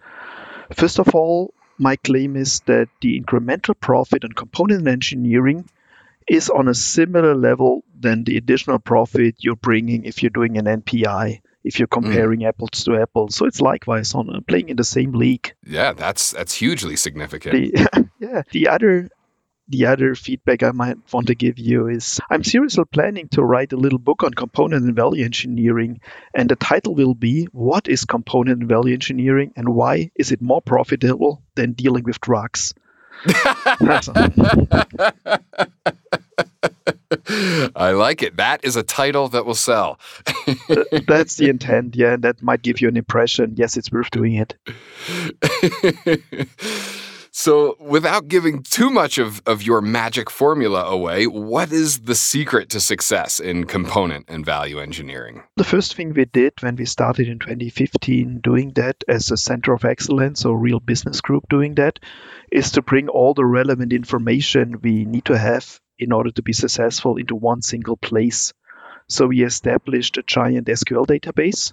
First 0.74 0.98
of 0.98 1.14
all, 1.14 1.54
my 1.80 1.96
claim 1.96 2.36
is 2.36 2.60
that 2.66 2.88
the 3.00 3.20
incremental 3.20 3.74
profit 3.78 4.24
on 4.24 4.32
component 4.32 4.86
engineering 4.86 5.68
is 6.28 6.50
on 6.50 6.68
a 6.68 6.74
similar 6.74 7.34
level 7.34 7.82
than 7.98 8.24
the 8.24 8.36
additional 8.36 8.78
profit 8.78 9.36
you're 9.38 9.56
bringing 9.56 10.04
if 10.04 10.22
you're 10.22 10.30
doing 10.30 10.58
an 10.58 10.66
NPI, 10.66 11.40
if 11.64 11.78
you're 11.78 11.88
comparing 11.88 12.44
apples 12.44 12.84
to 12.84 12.96
apples. 12.96 13.34
So 13.34 13.46
it's 13.46 13.60
likewise 13.60 14.14
on 14.14 14.28
uh, 14.30 14.40
playing 14.46 14.68
in 14.68 14.76
the 14.76 14.84
same 14.84 15.12
league. 15.12 15.54
Yeah, 15.66 15.92
that's 15.92 16.30
that's 16.30 16.54
hugely 16.54 16.96
significant. 16.96 17.54
The, 17.54 18.08
yeah. 18.20 18.42
The 18.52 18.68
other 18.68 19.08
the 19.70 19.86
other 19.86 20.14
feedback 20.14 20.62
I 20.62 20.72
might 20.72 20.98
want 21.12 21.28
to 21.28 21.34
give 21.34 21.58
you 21.58 21.86
is 21.86 22.20
I'm 22.28 22.42
seriously 22.42 22.84
planning 22.84 23.28
to 23.28 23.42
write 23.42 23.72
a 23.72 23.76
little 23.76 24.00
book 24.00 24.24
on 24.24 24.34
component 24.34 24.84
and 24.84 24.96
value 24.96 25.24
engineering, 25.24 26.00
and 26.34 26.48
the 26.48 26.56
title 26.56 26.94
will 26.94 27.14
be 27.14 27.44
What 27.52 27.88
is 27.88 28.04
Component 28.04 28.60
and 28.60 28.68
Value 28.68 28.92
Engineering 28.92 29.52
and 29.56 29.68
Why 29.68 30.10
is 30.16 30.32
it 30.32 30.42
more 30.42 30.60
profitable 30.60 31.42
than 31.54 31.72
dealing 31.72 32.02
with 32.04 32.20
drugs? 32.20 32.74
I 37.76 37.92
like 37.92 38.22
it. 38.22 38.36
That 38.38 38.60
is 38.64 38.76
a 38.76 38.82
title 38.82 39.28
that 39.28 39.46
will 39.46 39.54
sell. 39.54 40.00
That's 41.06 41.36
the 41.36 41.48
intent, 41.48 41.94
yeah, 41.96 42.14
and 42.14 42.24
that 42.24 42.42
might 42.42 42.62
give 42.62 42.80
you 42.80 42.88
an 42.88 42.96
impression. 42.96 43.54
Yes, 43.56 43.76
it's 43.76 43.92
worth 43.92 44.10
doing 44.10 44.34
it. 44.34 44.56
So, 47.32 47.76
without 47.78 48.26
giving 48.26 48.62
too 48.64 48.90
much 48.90 49.18
of, 49.18 49.40
of 49.46 49.62
your 49.62 49.80
magic 49.80 50.28
formula 50.28 50.84
away, 50.84 51.26
what 51.26 51.70
is 51.72 52.00
the 52.00 52.16
secret 52.16 52.70
to 52.70 52.80
success 52.80 53.38
in 53.38 53.66
component 53.66 54.26
and 54.28 54.44
value 54.44 54.80
engineering? 54.80 55.44
The 55.56 55.64
first 55.64 55.94
thing 55.94 56.12
we 56.12 56.24
did 56.24 56.54
when 56.60 56.74
we 56.74 56.86
started 56.86 57.28
in 57.28 57.38
2015 57.38 58.40
doing 58.40 58.72
that 58.74 58.96
as 59.06 59.30
a 59.30 59.36
center 59.36 59.72
of 59.72 59.84
excellence 59.84 60.44
or 60.44 60.58
real 60.58 60.80
business 60.80 61.20
group 61.20 61.44
doing 61.48 61.76
that 61.76 62.00
is 62.50 62.72
to 62.72 62.82
bring 62.82 63.08
all 63.08 63.34
the 63.34 63.44
relevant 63.44 63.92
information 63.92 64.80
we 64.82 65.04
need 65.04 65.26
to 65.26 65.38
have 65.38 65.80
in 66.00 66.12
order 66.12 66.32
to 66.32 66.42
be 66.42 66.52
successful 66.52 67.16
into 67.16 67.36
one 67.36 67.62
single 67.62 67.96
place. 67.96 68.52
So 69.08 69.26
we 69.26 69.44
established 69.44 70.18
a 70.18 70.22
giant 70.24 70.66
SQL 70.66 71.06
database 71.06 71.72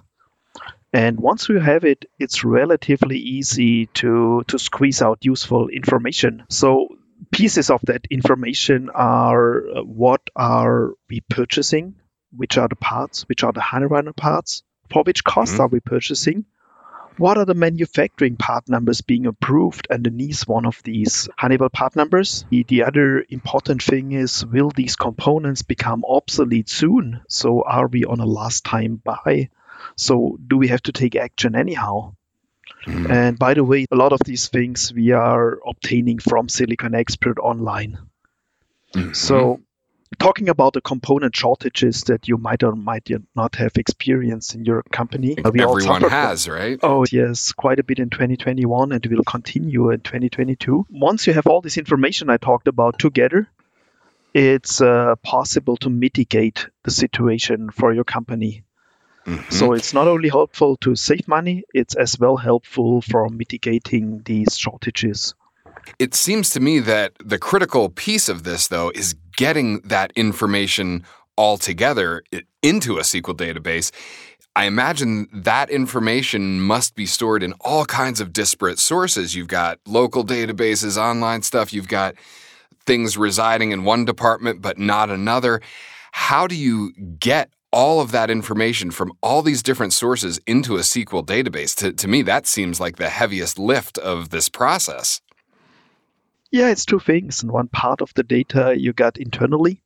and 0.92 1.20
once 1.20 1.48
you 1.48 1.58
have 1.58 1.84
it, 1.84 2.06
it's 2.18 2.44
relatively 2.44 3.18
easy 3.18 3.86
to, 3.86 4.42
to 4.48 4.58
squeeze 4.58 5.02
out 5.02 5.24
useful 5.24 5.68
information. 5.68 6.44
So 6.48 6.88
pieces 7.30 7.70
of 7.70 7.80
that 7.82 8.06
information 8.10 8.90
are 8.94 9.68
uh, 9.68 9.82
what 9.82 10.22
are 10.34 10.94
we 11.10 11.20
purchasing, 11.28 11.96
which 12.34 12.56
are 12.56 12.68
the 12.68 12.76
parts, 12.76 13.28
which 13.28 13.44
are 13.44 13.52
the 13.52 13.60
Honeywell 13.60 14.12
parts, 14.16 14.62
for 14.90 15.02
which 15.02 15.24
cost 15.24 15.54
mm-hmm. 15.54 15.62
are 15.62 15.68
we 15.68 15.80
purchasing, 15.80 16.46
what 17.18 17.36
are 17.36 17.44
the 17.44 17.54
manufacturing 17.54 18.36
part 18.36 18.68
numbers 18.68 19.00
being 19.00 19.26
approved 19.26 19.88
underneath 19.90 20.46
one 20.46 20.64
of 20.64 20.80
these 20.84 21.28
Honeywell 21.36 21.68
part 21.68 21.96
numbers? 21.96 22.44
The, 22.48 22.62
the, 22.62 22.84
other 22.84 23.24
important 23.28 23.82
thing 23.82 24.12
is 24.12 24.46
will 24.46 24.70
these 24.70 24.94
components 24.94 25.62
become 25.62 26.04
obsolete 26.08 26.68
soon? 26.68 27.20
So 27.28 27.62
are 27.62 27.88
we 27.88 28.04
on 28.04 28.20
a 28.20 28.26
last 28.26 28.64
time 28.64 29.02
buy? 29.04 29.50
So 29.96 30.38
do 30.46 30.56
we 30.56 30.68
have 30.68 30.82
to 30.82 30.92
take 30.92 31.16
action 31.16 31.54
anyhow? 31.54 32.14
Mm. 32.86 33.10
And 33.10 33.38
by 33.38 33.54
the 33.54 33.64
way, 33.64 33.86
a 33.90 33.96
lot 33.96 34.12
of 34.12 34.20
these 34.24 34.48
things 34.48 34.92
we 34.92 35.12
are 35.12 35.58
obtaining 35.66 36.18
from 36.18 36.48
Silicon 36.48 36.94
Expert 36.94 37.38
online. 37.38 37.98
Mm-hmm. 38.94 39.12
So 39.12 39.60
talking 40.18 40.48
about 40.48 40.72
the 40.72 40.80
component 40.80 41.36
shortages 41.36 42.02
that 42.02 42.28
you 42.28 42.38
might 42.38 42.62
or 42.62 42.74
might 42.74 43.08
not 43.34 43.56
have 43.56 43.72
experienced 43.76 44.54
in 44.54 44.64
your 44.64 44.82
company. 44.90 45.34
We 45.36 45.60
Everyone 45.60 46.02
has, 46.02 46.46
from, 46.46 46.54
right? 46.54 46.78
Oh, 46.82 47.04
yes, 47.10 47.52
quite 47.52 47.78
a 47.78 47.84
bit 47.84 47.98
in 47.98 48.10
2021 48.10 48.92
and 48.92 49.06
will 49.06 49.24
continue 49.24 49.90
in 49.90 50.00
2022. 50.00 50.86
Once 50.90 51.26
you 51.26 51.34
have 51.34 51.46
all 51.46 51.60
this 51.60 51.76
information 51.76 52.30
I 52.30 52.38
talked 52.38 52.68
about 52.68 52.98
together, 52.98 53.48
it's 54.34 54.80
uh, 54.80 55.16
possible 55.22 55.76
to 55.78 55.90
mitigate 55.90 56.68
the 56.84 56.90
situation 56.90 57.70
for 57.70 57.92
your 57.92 58.04
company. 58.04 58.62
Mm-hmm. 59.28 59.50
So 59.50 59.72
it's 59.74 59.92
not 59.92 60.08
only 60.08 60.30
helpful 60.30 60.76
to 60.78 60.96
save 60.96 61.28
money, 61.28 61.64
it's 61.74 61.94
as 61.94 62.18
well 62.18 62.38
helpful 62.38 63.02
for 63.02 63.28
mitigating 63.28 64.22
these 64.24 64.56
shortages. 64.56 65.34
It 65.98 66.14
seems 66.14 66.48
to 66.50 66.60
me 66.60 66.78
that 66.80 67.12
the 67.22 67.38
critical 67.38 67.90
piece 67.90 68.30
of 68.30 68.44
this, 68.44 68.68
though, 68.68 68.90
is 68.94 69.14
getting 69.36 69.80
that 69.82 70.12
information 70.16 71.04
all 71.36 71.58
together 71.58 72.22
into 72.62 72.96
a 72.96 73.02
SQL 73.02 73.36
database. 73.36 73.92
I 74.56 74.64
imagine 74.64 75.28
that 75.32 75.70
information 75.70 76.60
must 76.60 76.94
be 76.96 77.06
stored 77.06 77.42
in 77.42 77.52
all 77.60 77.84
kinds 77.84 78.20
of 78.20 78.32
disparate 78.32 78.78
sources. 78.78 79.34
You've 79.34 79.48
got 79.48 79.78
local 79.86 80.24
databases, 80.24 80.96
online 80.96 81.42
stuff, 81.42 81.72
you've 81.72 81.86
got 81.86 82.14
things 82.86 83.18
residing 83.18 83.72
in 83.72 83.84
one 83.84 84.06
department 84.06 84.62
but 84.62 84.78
not 84.78 85.10
another. 85.10 85.60
How 86.12 86.46
do 86.46 86.56
you 86.56 86.92
get 87.20 87.50
all 87.72 88.00
of 88.00 88.12
that 88.12 88.30
information 88.30 88.90
from 88.90 89.12
all 89.22 89.42
these 89.42 89.62
different 89.62 89.92
sources 89.92 90.40
into 90.46 90.76
a 90.76 90.80
SQL 90.80 91.24
database. 91.24 91.74
To, 91.76 91.92
to 91.92 92.08
me, 92.08 92.22
that 92.22 92.46
seems 92.46 92.80
like 92.80 92.96
the 92.96 93.08
heaviest 93.08 93.58
lift 93.58 93.98
of 93.98 94.30
this 94.30 94.48
process. 94.48 95.20
Yeah, 96.50 96.68
it's 96.70 96.86
two 96.86 96.98
things. 96.98 97.42
And 97.42 97.52
one 97.52 97.68
part 97.68 98.00
of 98.00 98.14
the 98.14 98.22
data 98.22 98.74
you 98.76 98.92
got 98.92 99.18
internally, 99.18 99.82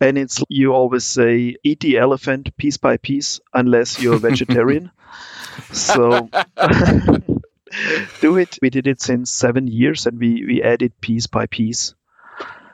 and 0.00 0.18
it's 0.18 0.42
you 0.48 0.72
always 0.72 1.04
say 1.04 1.56
eat 1.62 1.80
the 1.80 1.98
elephant 1.98 2.56
piece 2.56 2.78
by 2.78 2.96
piece 2.96 3.40
unless 3.52 4.02
you're 4.02 4.16
a 4.16 4.18
vegetarian. 4.18 4.90
so 5.72 6.28
do 8.20 8.36
it. 8.36 8.58
We 8.60 8.70
did 8.70 8.88
it 8.88 9.00
since 9.00 9.30
seven 9.30 9.68
years, 9.68 10.06
and 10.06 10.18
we 10.18 10.44
we 10.44 10.62
added 10.62 11.00
piece 11.00 11.28
by 11.28 11.46
piece. 11.46 11.94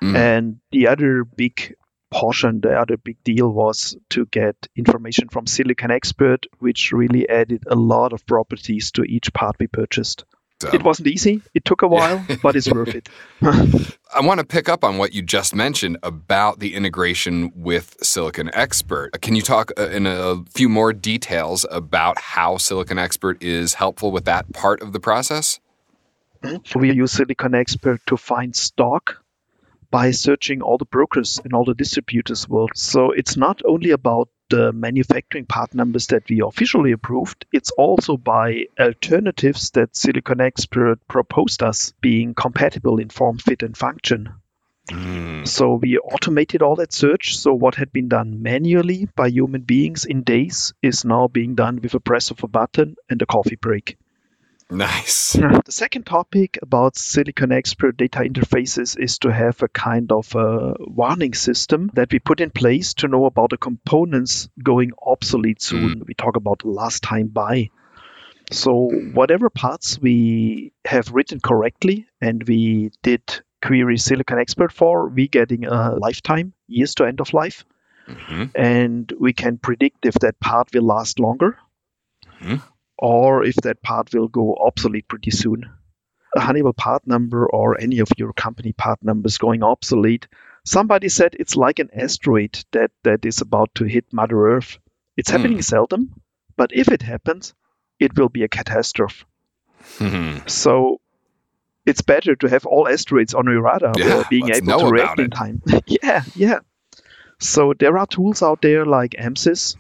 Mm. 0.01 0.17
And 0.17 0.61
the 0.71 0.89
other 0.89 1.25
big 1.25 1.77
portion, 2.11 2.61
the 2.61 2.79
other 2.79 2.97
big 2.97 3.23
deal 3.25 3.49
was 3.49 3.97
to 4.11 4.27
get 4.27 4.69
information 4.77 5.29
from 5.29 5.47
Silicon 5.47 5.91
Expert, 5.91 6.47
which 6.59 6.93
really 6.93 7.29
added 7.29 7.65
a 7.67 7.77
lot 7.77 8.13
of 8.13 8.27
properties 8.27 8.91
to 8.93 9.03
each 9.03 9.33
part 9.33 9.57
we 9.59 9.67
purchased. 9.67 10.25
It 10.73 10.83
wasn't 10.83 11.09
easy. 11.09 11.41
It 11.55 11.65
took 11.65 11.83
a 11.83 11.89
while, 11.89 12.25
yeah. 12.29 12.37
but 12.43 12.55
it's 12.55 12.71
worth 12.71 12.95
it. 12.95 13.09
I 14.15 14.21
want 14.21 14.41
to 14.41 14.47
pick 14.47 14.69
up 14.69 14.85
on 14.85 14.99
what 14.99 15.15
you 15.15 15.23
just 15.23 15.55
mentioned 15.55 15.97
about 16.03 16.61
the 16.61 16.75
integration 16.75 17.51
with 17.55 17.97
Silicon 18.03 18.51
Expert. 18.53 19.21
Can 19.23 19.35
you 19.35 19.43
talk 19.43 19.73
uh, 19.79 19.89
in 19.89 20.07
a 20.07 20.45
few 20.51 20.69
more 20.69 20.93
details 20.93 21.65
about 21.71 22.19
how 22.19 22.59
Silicon 22.59 22.99
Expert 22.99 23.43
is 23.43 23.75
helpful 23.75 24.13
with 24.13 24.27
that 24.27 24.53
part 24.53 24.83
of 24.83 24.93
the 24.93 25.01
process? 25.01 25.61
We 26.75 26.93
use 26.93 27.13
Silicon 27.13 27.55
Expert 27.55 28.01
to 28.07 28.17
find 28.17 28.55
stock 28.55 29.23
by 29.91 30.11
searching 30.13 30.63
all 30.63 30.79
the 30.79 30.85
brokers 30.85 31.41
and 31.43 31.53
all 31.53 31.65
the 31.65 31.75
distributors 31.75 32.49
world. 32.49 32.71
So 32.75 33.11
it's 33.11 33.37
not 33.37 33.63
only 33.65 33.91
about 33.91 34.29
the 34.49 34.73
manufacturing 34.73 35.47
part 35.47 35.75
numbers 35.75 36.09
that 36.09 36.29
we 36.29 36.43
officially 36.43 36.93
approved, 36.93 37.47
it's 37.53 37.71
also 37.71 38.17
by 38.17 38.67
alternatives 38.79 39.71
that 39.71 39.97
Silicon 39.97 40.41
Expert 40.41 40.99
proposed 41.09 41.63
us 41.63 41.93
being 42.01 42.35
compatible 42.35 42.99
in 42.99 43.09
form, 43.09 43.39
fit, 43.39 43.63
and 43.63 43.77
function. 43.77 44.31
Mm. 44.91 45.47
So 45.47 45.75
we 45.75 45.99
automated 45.99 46.63
all 46.63 46.77
that 46.77 46.93
search. 46.93 47.39
So 47.39 47.55
what 47.55 47.77
had 47.77 47.93
been 47.93 48.09
done 48.09 48.43
manually 48.43 49.09
by 49.15 49.29
human 49.29 49.63
beings 49.63 50.05
in 50.05 50.23
days 50.23 50.75
is 50.83 51.05
now 51.05 51.29
being 51.29 51.55
done 51.55 51.81
with 51.81 51.95
a 51.95 52.01
press 52.01 52.31
of 52.31 52.43
a 52.43 52.49
button 52.49 52.97
and 53.09 53.23
a 53.23 53.27
coffee 53.27 53.57
break. 53.57 53.97
Nice. 54.71 55.33
The 55.33 55.63
second 55.73 56.07
topic 56.07 56.59
about 56.63 56.97
Silicon 56.97 57.51
Expert 57.51 57.97
data 57.97 58.21
interfaces 58.21 58.99
is 58.99 59.19
to 59.19 59.33
have 59.33 59.63
a 59.63 59.69
kind 59.69 60.13
of 60.13 60.35
a 60.35 60.75
warning 60.79 61.35
system 61.35 61.91
that 61.95 62.13
we 62.13 62.21
put 62.21 62.41
in 62.41 62.51
place 62.51 62.95
to 62.95 63.09
know 63.09 63.25
about 63.25 63.51
the 63.51 63.57
components 63.57 64.49
going 64.63 64.93
obsolete 65.05 65.61
soon. 65.61 65.97
Mm. 65.97 66.07
We 66.07 66.15
talk 66.15 66.37
about 66.37 66.65
last 66.65 67.03
time 67.03 67.29
buy. 67.29 67.71
So, 68.53 68.91
whatever 69.13 69.51
parts 69.51 69.99
we 69.99 70.73
have 70.85 71.11
written 71.11 71.41
correctly 71.41 72.07
and 72.21 72.43
we 72.47 72.91
did 73.03 73.23
query 73.63 73.99
Silicon 73.99 74.39
Expert 74.39 74.73
for, 74.73 75.09
we 75.09 75.29
getting 75.29 75.67
a 75.67 75.95
lifetime, 75.95 76.53
years 76.67 76.95
to 76.97 77.05
end 77.05 77.21
of 77.21 77.33
life. 77.35 77.65
Mm-hmm. 78.09 78.45
And 78.55 79.13
we 79.21 79.33
can 79.33 79.59
predict 79.59 80.07
if 80.07 80.15
that 80.15 80.41
part 80.41 80.69
will 80.73 80.85
last 80.85 81.21
longer. 81.21 81.59
Mm-hmm 82.41 82.57
or 83.01 83.43
if 83.43 83.57
that 83.57 83.83
part 83.83 84.13
will 84.13 84.29
go 84.29 84.55
obsolete 84.55 85.09
pretty 85.09 85.31
soon. 85.31 85.71
A 86.37 86.41
Honeywell 86.41 86.75
part 86.75 87.07
number 87.07 87.51
or 87.51 87.81
any 87.81 87.99
of 87.99 88.09
your 88.17 88.33
company 88.33 88.73
part 88.73 89.03
numbers 89.03 89.39
going 89.39 89.63
obsolete. 89.63 90.29
Somebody 90.65 91.09
said 91.09 91.35
it's 91.41 91.57
like 91.57 91.79
an 91.79 91.89
asteroid 91.95 92.63
that, 92.73 92.93
that 93.03 93.25
is 93.25 93.41
about 93.41 93.75
to 93.77 93.85
hit 93.85 94.13
Mother 94.13 94.55
Earth. 94.55 94.79
It's 95.17 95.31
happening 95.31 95.59
hmm. 95.59 95.63
seldom, 95.63 96.21
but 96.57 96.71
if 96.73 96.89
it 96.89 97.03
happens, 97.03 97.55
it 97.99 98.17
will 98.17 98.29
be 98.29 98.45
a 98.45 98.49
catastrophe. 98.49 99.25
Mm-hmm. 99.99 100.47
So 100.47 101.01
it's 101.87 102.03
better 102.03 102.37
to 102.37 102.49
have 102.49 102.67
all 102.67 102.87
asteroids 102.87 103.35
on 103.35 103.47
your 103.47 103.63
radar 103.63 103.93
yeah, 103.97 104.25
being 104.29 104.51
able 104.51 104.79
to 104.79 104.87
react 104.87 105.19
in 105.19 105.31
time. 105.31 105.63
yeah, 105.87 106.23
yeah. 106.35 106.59
So 107.39 107.73
there 107.79 107.97
are 107.97 108.07
tools 108.07 108.43
out 108.43 108.61
there 108.61 108.85
like 108.85 109.13
AMSYS, 109.13 109.77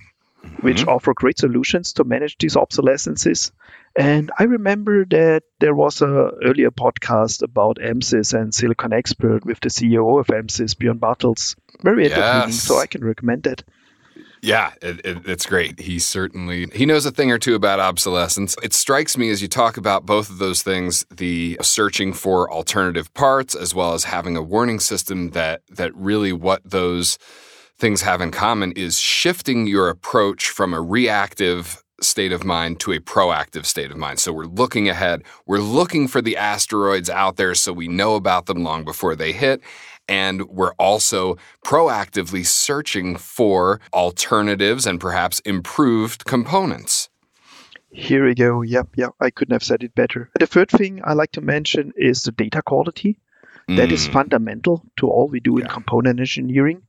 which 0.60 0.78
mm-hmm. 0.78 0.88
offer 0.88 1.14
great 1.14 1.38
solutions 1.38 1.94
to 1.94 2.04
manage 2.04 2.36
these 2.38 2.56
obsolescences. 2.56 3.52
And 3.96 4.30
I 4.38 4.44
remember 4.44 5.04
that 5.06 5.42
there 5.58 5.74
was 5.74 6.00
a 6.00 6.30
earlier 6.44 6.70
podcast 6.70 7.42
about 7.42 7.78
AMSYS 7.78 8.34
and 8.34 8.54
Silicon 8.54 8.92
Expert 8.92 9.44
with 9.44 9.60
the 9.60 9.68
CEO 9.68 10.20
of 10.20 10.26
AMSYS, 10.28 10.74
Björn 10.76 11.00
Bartels. 11.00 11.56
Very 11.82 12.06
entertaining, 12.06 12.52
so 12.52 12.78
I 12.78 12.86
can 12.86 13.04
recommend 13.04 13.44
that. 13.44 13.64
Yeah, 14.42 14.72
it, 14.80 15.04
it, 15.04 15.28
it's 15.28 15.44
great. 15.44 15.80
He 15.80 15.98
certainly 15.98 16.66
he 16.72 16.86
knows 16.86 17.04
a 17.04 17.10
thing 17.10 17.30
or 17.30 17.38
two 17.38 17.54
about 17.54 17.78
obsolescence. 17.78 18.56
It 18.62 18.72
strikes 18.72 19.18
me 19.18 19.30
as 19.30 19.42
you 19.42 19.48
talk 19.48 19.76
about 19.76 20.06
both 20.06 20.30
of 20.30 20.38
those 20.38 20.62
things, 20.62 21.04
the 21.10 21.58
searching 21.60 22.12
for 22.12 22.50
alternative 22.50 23.12
parts 23.12 23.54
as 23.54 23.74
well 23.74 23.92
as 23.92 24.04
having 24.04 24.36
a 24.36 24.42
warning 24.42 24.80
system 24.80 25.30
that 25.30 25.62
that 25.68 25.94
really 25.94 26.32
what 26.32 26.62
those 26.64 27.18
things 27.80 28.02
have 28.02 28.20
in 28.20 28.30
common 28.30 28.72
is 28.72 28.98
shifting 28.98 29.66
your 29.66 29.88
approach 29.88 30.50
from 30.50 30.74
a 30.74 30.80
reactive 30.80 31.82
state 32.02 32.32
of 32.32 32.44
mind 32.44 32.78
to 32.80 32.92
a 32.92 33.00
proactive 33.00 33.66
state 33.66 33.90
of 33.90 33.96
mind. 33.96 34.18
So 34.20 34.32
we're 34.32 34.44
looking 34.44 34.88
ahead. 34.88 35.22
We're 35.46 35.58
looking 35.58 36.06
for 36.08 36.22
the 36.22 36.36
asteroids 36.36 37.10
out 37.10 37.36
there 37.36 37.54
so 37.54 37.72
we 37.72 37.88
know 37.88 38.14
about 38.14 38.46
them 38.46 38.62
long 38.62 38.84
before 38.84 39.16
they 39.16 39.32
hit. 39.32 39.60
And 40.08 40.48
we're 40.48 40.72
also 40.72 41.36
proactively 41.64 42.44
searching 42.44 43.16
for 43.16 43.80
alternatives 43.92 44.86
and 44.86 45.00
perhaps 45.00 45.40
improved 45.40 46.24
components. 46.24 47.08
Here 47.92 48.26
we 48.26 48.34
go. 48.34 48.62
Yep, 48.62 48.88
yep. 48.96 49.10
I 49.20 49.30
couldn't 49.30 49.52
have 49.52 49.62
said 49.62 49.82
it 49.82 49.94
better. 49.94 50.30
The 50.38 50.46
third 50.46 50.70
thing 50.70 51.00
I 51.04 51.14
like 51.14 51.32
to 51.32 51.40
mention 51.40 51.92
is 51.96 52.22
the 52.22 52.32
data 52.32 52.62
quality. 52.62 53.18
That 53.68 53.92
is 53.92 54.08
Mm, 54.08 54.12
fundamental 54.12 54.84
to 54.96 55.08
all 55.08 55.28
we 55.28 55.38
do 55.40 55.58
in 55.58 55.66
component 55.66 56.18
engineering. 56.18 56.82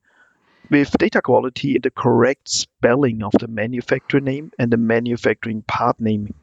With 0.72 0.98
data 0.98 1.22
quality, 1.22 1.76
and 1.76 1.84
the 1.84 1.92
correct 1.92 2.50
spelling 2.50 3.22
of 3.24 3.34
the 3.40 3.48
manufacturer 3.50 4.22
name 4.22 4.52
and 4.58 4.72
the 4.72 4.78
manufacturing 4.78 5.62
part 5.64 6.00
name. 6.00 6.34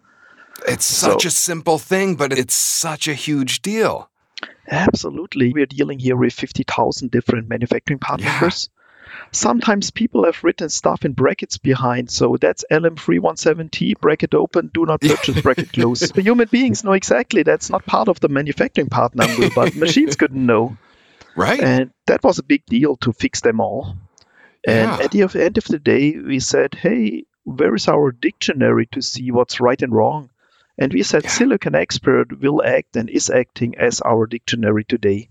It's 0.68 0.84
So- 0.84 1.12
such 1.12 1.24
a 1.24 1.30
simple 1.30 1.78
thing, 1.78 2.14
but 2.16 2.32
it's 2.32 2.54
such 2.54 3.08
a 3.08 3.14
huge 3.14 3.62
deal. 3.62 4.10
Absolutely. 4.70 5.52
We're 5.52 5.66
dealing 5.66 5.98
here 5.98 6.14
with 6.16 6.34
50,000 6.34 7.10
different 7.10 7.48
manufacturing 7.48 7.98
part 8.00 8.20
Yeah. 8.20 8.32
numbers. 8.32 8.68
Sometimes 9.32 9.90
people 9.90 10.24
have 10.26 10.44
written 10.44 10.68
stuff 10.68 11.04
in 11.06 11.12
brackets 11.14 11.56
behind, 11.56 12.10
so 12.10 12.36
that's 12.38 12.64
LM317T, 12.70 13.94
bracket 13.98 14.34
open, 14.34 14.70
do 14.74 14.84
not 14.84 15.00
purchase, 15.10 15.40
bracket 15.40 15.72
close. 15.72 16.00
The 16.00 16.20
human 16.22 16.48
beings 16.50 16.84
know 16.84 16.92
exactly 16.92 17.42
that's 17.44 17.70
not 17.70 17.86
part 17.86 18.08
of 18.08 18.20
the 18.20 18.28
manufacturing 18.28 18.88
part 18.90 19.14
number, 19.14 19.48
but 19.54 19.74
machines 19.74 20.16
couldn't 20.16 20.44
know. 20.44 20.76
Right? 21.36 21.60
And 21.60 21.90
that 22.08 22.24
was 22.24 22.40
a 22.40 22.42
big 22.42 22.66
deal 22.66 22.96
to 22.96 23.12
fix 23.12 23.42
them 23.42 23.60
all. 23.60 23.94
And 24.66 24.90
Yeah. 24.90 24.98
at 25.04 25.10
the 25.12 25.22
end 25.22 25.58
of 25.58 25.64
the 25.64 25.78
day, 25.78 26.16
we 26.18 26.40
said, 26.40 26.74
hey, 26.74 27.24
where 27.44 27.74
is 27.74 27.88
our 27.88 28.12
dictionary 28.12 28.86
to 28.92 29.00
see 29.00 29.30
what's 29.30 29.60
right 29.60 29.80
and 29.80 29.92
wrong? 29.92 30.30
And 30.78 30.92
we 30.92 31.02
said, 31.02 31.24
Yeah. 31.24 31.30
Silicon 31.30 31.74
Expert 31.74 32.40
will 32.40 32.62
act 32.62 32.96
and 32.96 33.08
is 33.10 33.30
acting 33.30 33.76
as 33.78 34.00
our 34.02 34.26
dictionary 34.26 34.84
today. 34.84 35.28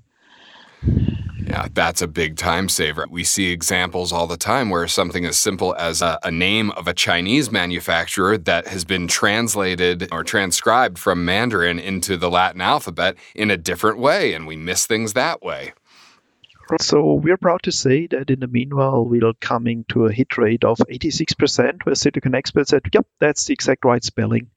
Yeah, 1.45 1.67
that's 1.73 2.01
a 2.01 2.07
big 2.07 2.35
time 2.35 2.67
saver. 2.67 3.05
We 3.09 3.23
see 3.23 3.51
examples 3.51 4.11
all 4.11 4.27
the 4.27 4.35
time 4.37 4.69
where 4.69 4.85
something 4.87 5.25
as 5.25 5.37
simple 5.37 5.73
as 5.75 6.01
a, 6.01 6.19
a 6.23 6.29
name 6.31 6.71
of 6.71 6.87
a 6.87 6.93
Chinese 6.93 7.49
manufacturer 7.51 8.37
that 8.39 8.67
has 8.67 8.83
been 8.83 9.07
translated 9.07 10.09
or 10.11 10.23
transcribed 10.25 10.99
from 10.99 11.23
Mandarin 11.23 11.79
into 11.79 12.17
the 12.17 12.29
Latin 12.29 12.59
alphabet 12.59 13.15
in 13.33 13.49
a 13.49 13.57
different 13.57 13.97
way, 13.97 14.33
and 14.33 14.45
we 14.45 14.57
miss 14.57 14.85
things 14.85 15.13
that 15.13 15.41
way. 15.41 15.73
So 16.79 17.13
we're 17.13 17.37
proud 17.37 17.63
to 17.63 17.71
say 17.71 18.07
that 18.07 18.29
in 18.29 18.39
the 18.39 18.47
meanwhile, 18.47 19.05
we're 19.05 19.33
coming 19.39 19.85
to 19.89 20.05
a 20.05 20.11
hit 20.11 20.37
rate 20.37 20.63
of 20.63 20.77
86%, 20.79 21.85
where 21.85 21.95
Silicon 21.95 22.35
Expert 22.35 22.67
said, 22.67 22.81
yep, 22.93 23.07
that's 23.19 23.45
the 23.45 23.53
exact 23.53 23.85
right 23.85 24.03
spelling. 24.03 24.49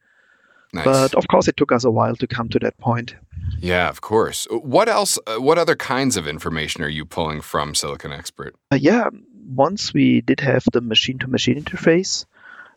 Nice. 0.73 0.85
But 0.85 1.15
of 1.15 1.27
course, 1.27 1.49
it 1.49 1.57
took 1.57 1.73
us 1.73 1.85
a 1.85 1.91
while 1.91 2.15
to 2.17 2.27
come 2.27 2.49
to 2.51 2.59
that 2.61 2.79
point. 2.79 3.17
yeah, 3.59 3.89
of 3.89 4.01
course. 4.01 4.47
What 4.51 4.89
else? 4.89 5.19
Uh, 5.27 5.37
what 5.37 5.59
other 5.59 5.75
kinds 5.75 6.17
of 6.17 6.29
information 6.29 6.85
are 6.85 6.89
you 6.89 7.05
pulling 7.05 7.41
from 7.41 7.75
Silicon 7.75 8.13
Expert? 8.13 8.55
Uh, 8.71 8.77
yeah, 8.77 9.11
once 9.49 9.93
we 9.93 10.21
did 10.21 10.41
have 10.41 10.65
the 10.73 10.81
machine 10.81 11.19
to 11.19 11.27
machine 11.27 11.61
interface, 11.61 12.25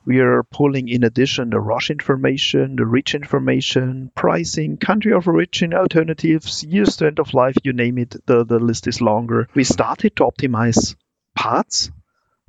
we 0.06 0.20
are 0.20 0.44
pulling 0.44 0.90
in 0.90 1.04
addition 1.04 1.50
the 1.50 1.58
RoHS 1.58 1.92
information, 1.92 2.76
the 2.76 2.86
REACH 2.86 3.16
information, 3.16 4.12
pricing, 4.16 4.78
country 4.78 5.14
of 5.14 5.28
origin 5.28 5.74
alternatives, 5.74 6.64
years 6.64 6.98
to 6.98 7.08
end 7.08 7.20
of 7.20 7.34
life, 7.34 7.56
you 7.64 7.74
name 7.74 7.98
it, 7.98 8.16
the, 8.26 8.44
the 8.44 8.60
list 8.60 8.88
is 8.88 9.02
longer. 9.02 9.48
We 9.54 9.64
started 9.64 10.16
to 10.18 10.24
optimize 10.24 10.96
parts, 11.36 11.92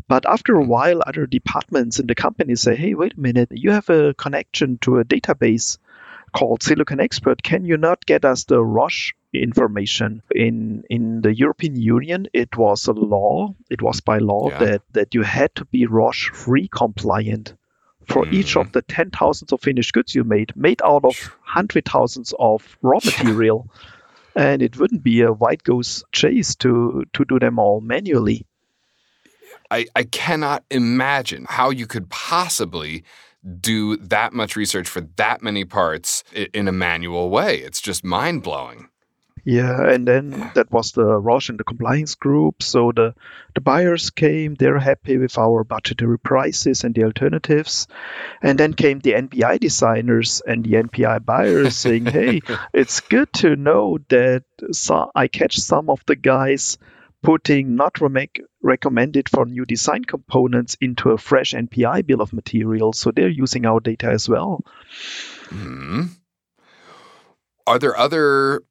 but 0.09 0.27
after 0.27 0.57
a 0.57 0.65
while, 0.65 1.03
other 1.07 1.27
departments 1.27 2.01
in 2.01 2.07
the 2.07 2.15
company 2.15 2.57
say, 2.57 2.77
hey, 2.77 2.95
wait 2.95 3.15
a 3.15 3.21
minute, 3.21 3.51
you 3.53 3.71
have 3.71 3.89
a 3.89 4.15
connection 4.15 4.79
to 4.79 4.99
a 4.99 5.05
database 5.05 5.79
called 6.35 6.63
Silicon 6.63 7.01
Expert. 7.01 7.43
Can 7.43 7.65
you 7.65 7.77
not 7.77 8.05
get 8.05 8.25
us 8.25 8.45
the 8.45 8.57
RoHS 8.57 9.13
information 9.43 10.23
in 10.35 10.85
in 10.91 11.21
the 11.23 11.35
European 11.35 11.77
Union? 11.77 12.27
It 12.33 12.57
was 12.57 12.87
a 12.89 12.93
law. 12.93 13.55
It 13.71 13.83
was 13.83 14.01
by 14.01 14.19
law 14.19 14.51
Yeah. 14.51 14.59
that 14.59 14.83
that 14.93 15.15
you 15.15 15.23
had 15.23 15.55
to 15.57 15.65
be 15.67 15.87
RoHS 15.87 16.31
free 16.33 16.69
compliant 16.69 17.55
for 18.09 18.27
each 18.29 18.55
Mhm. 18.55 18.61
of 18.61 18.73
the 18.73 18.83
ten 18.83 19.11
thousands 19.11 19.53
of 19.53 19.61
finished 19.63 19.93
goods 19.95 20.15
you 20.15 20.25
made, 20.25 20.55
made 20.57 20.81
out 20.85 21.05
of 21.05 21.17
hundred 21.43 21.85
thousands 21.87 22.35
of 22.39 22.77
raw 22.83 23.01
material. 23.05 23.69
And 24.37 24.63
it 24.63 24.77
wouldn't 24.77 25.03
be 25.05 25.23
a 25.23 25.33
white 25.33 25.63
goose 25.63 26.03
chase 26.13 26.55
to 26.57 27.05
to 27.13 27.25
do 27.25 27.39
them 27.39 27.59
all 27.59 27.81
manually. 27.81 28.45
I, 29.71 29.87
I 29.97 30.03
cannot 30.05 30.65
imagine 30.71 31.47
how 31.49 31.71
you 31.71 31.87
could 31.87 32.11
possibly 32.11 33.05
do 33.61 33.97
that 33.97 34.33
much 34.33 34.57
research 34.57 34.89
for 34.89 35.03
that 35.17 35.43
many 35.43 35.65
parts 35.65 36.25
in 36.53 36.67
a 36.69 36.73
manual 36.73 37.31
way. 37.31 37.59
It's 37.59 37.81
just 37.81 38.05
mind 38.05 38.43
blowing. 38.43 38.89
Yeah, 39.45 39.91
and 39.91 40.09
then 40.09 40.31
that 40.55 40.73
was 40.73 40.93
the 40.93 41.05
RoHS 41.21 41.51
and 41.51 41.61
the 41.61 41.65
compliance 41.65 42.15
group. 42.15 42.63
So 42.63 42.93
the 42.93 43.15
the 43.55 43.61
buyers 43.61 44.09
came, 44.09 44.55
they're 44.55 44.79
happy 44.79 45.19
with 45.19 45.37
our 45.37 45.65
budgetary 45.65 46.19
prices 46.19 46.83
and 46.83 46.95
the 46.95 47.05
alternatives. 47.05 47.87
And 48.43 48.59
then 48.59 48.73
came 48.73 49.01
the 49.01 49.13
NPI 49.13 49.61
designers 49.61 50.41
and 50.47 50.65
the 50.65 50.83
NPI 50.83 51.27
buyers 51.27 51.77
saying, 51.85 52.07
"Hey, 52.07 52.41
it's 52.73 53.01
good 53.01 53.33
to 53.35 53.55
know 53.55 53.99
that 54.09 54.45
so 54.73 55.11
I 55.15 55.29
catch 55.29 55.59
some 55.59 55.91
of 55.91 56.01
the 56.07 56.17
guys 56.17 56.79
putting 57.23 57.77
not 57.77 57.99
recommended 58.63 59.29
for 59.29 59.45
new 59.45 59.67
design 59.67 60.05
components 60.05 60.77
into 60.81 61.11
a 61.11 61.19
fresh 61.19 61.53
NPI 61.53 62.07
bill 62.07 62.23
of 62.23 62.33
materials. 62.33 62.99
So 62.99 63.11
they're 63.11 63.29
using 63.29 63.67
our 63.67 63.81
data 63.81 64.07
as 64.07 64.27
well." 64.27 64.65
Hmm. 65.51 66.05
Are 67.67 67.79
there 67.79 67.97
other 67.97 68.63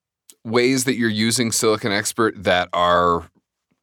ways 0.44 0.84
that 0.86 0.96
you're 0.96 1.10
using 1.10 1.52
Silicon 1.52 1.92
Expert 1.92 2.44
that 2.44 2.70
are 2.74 3.30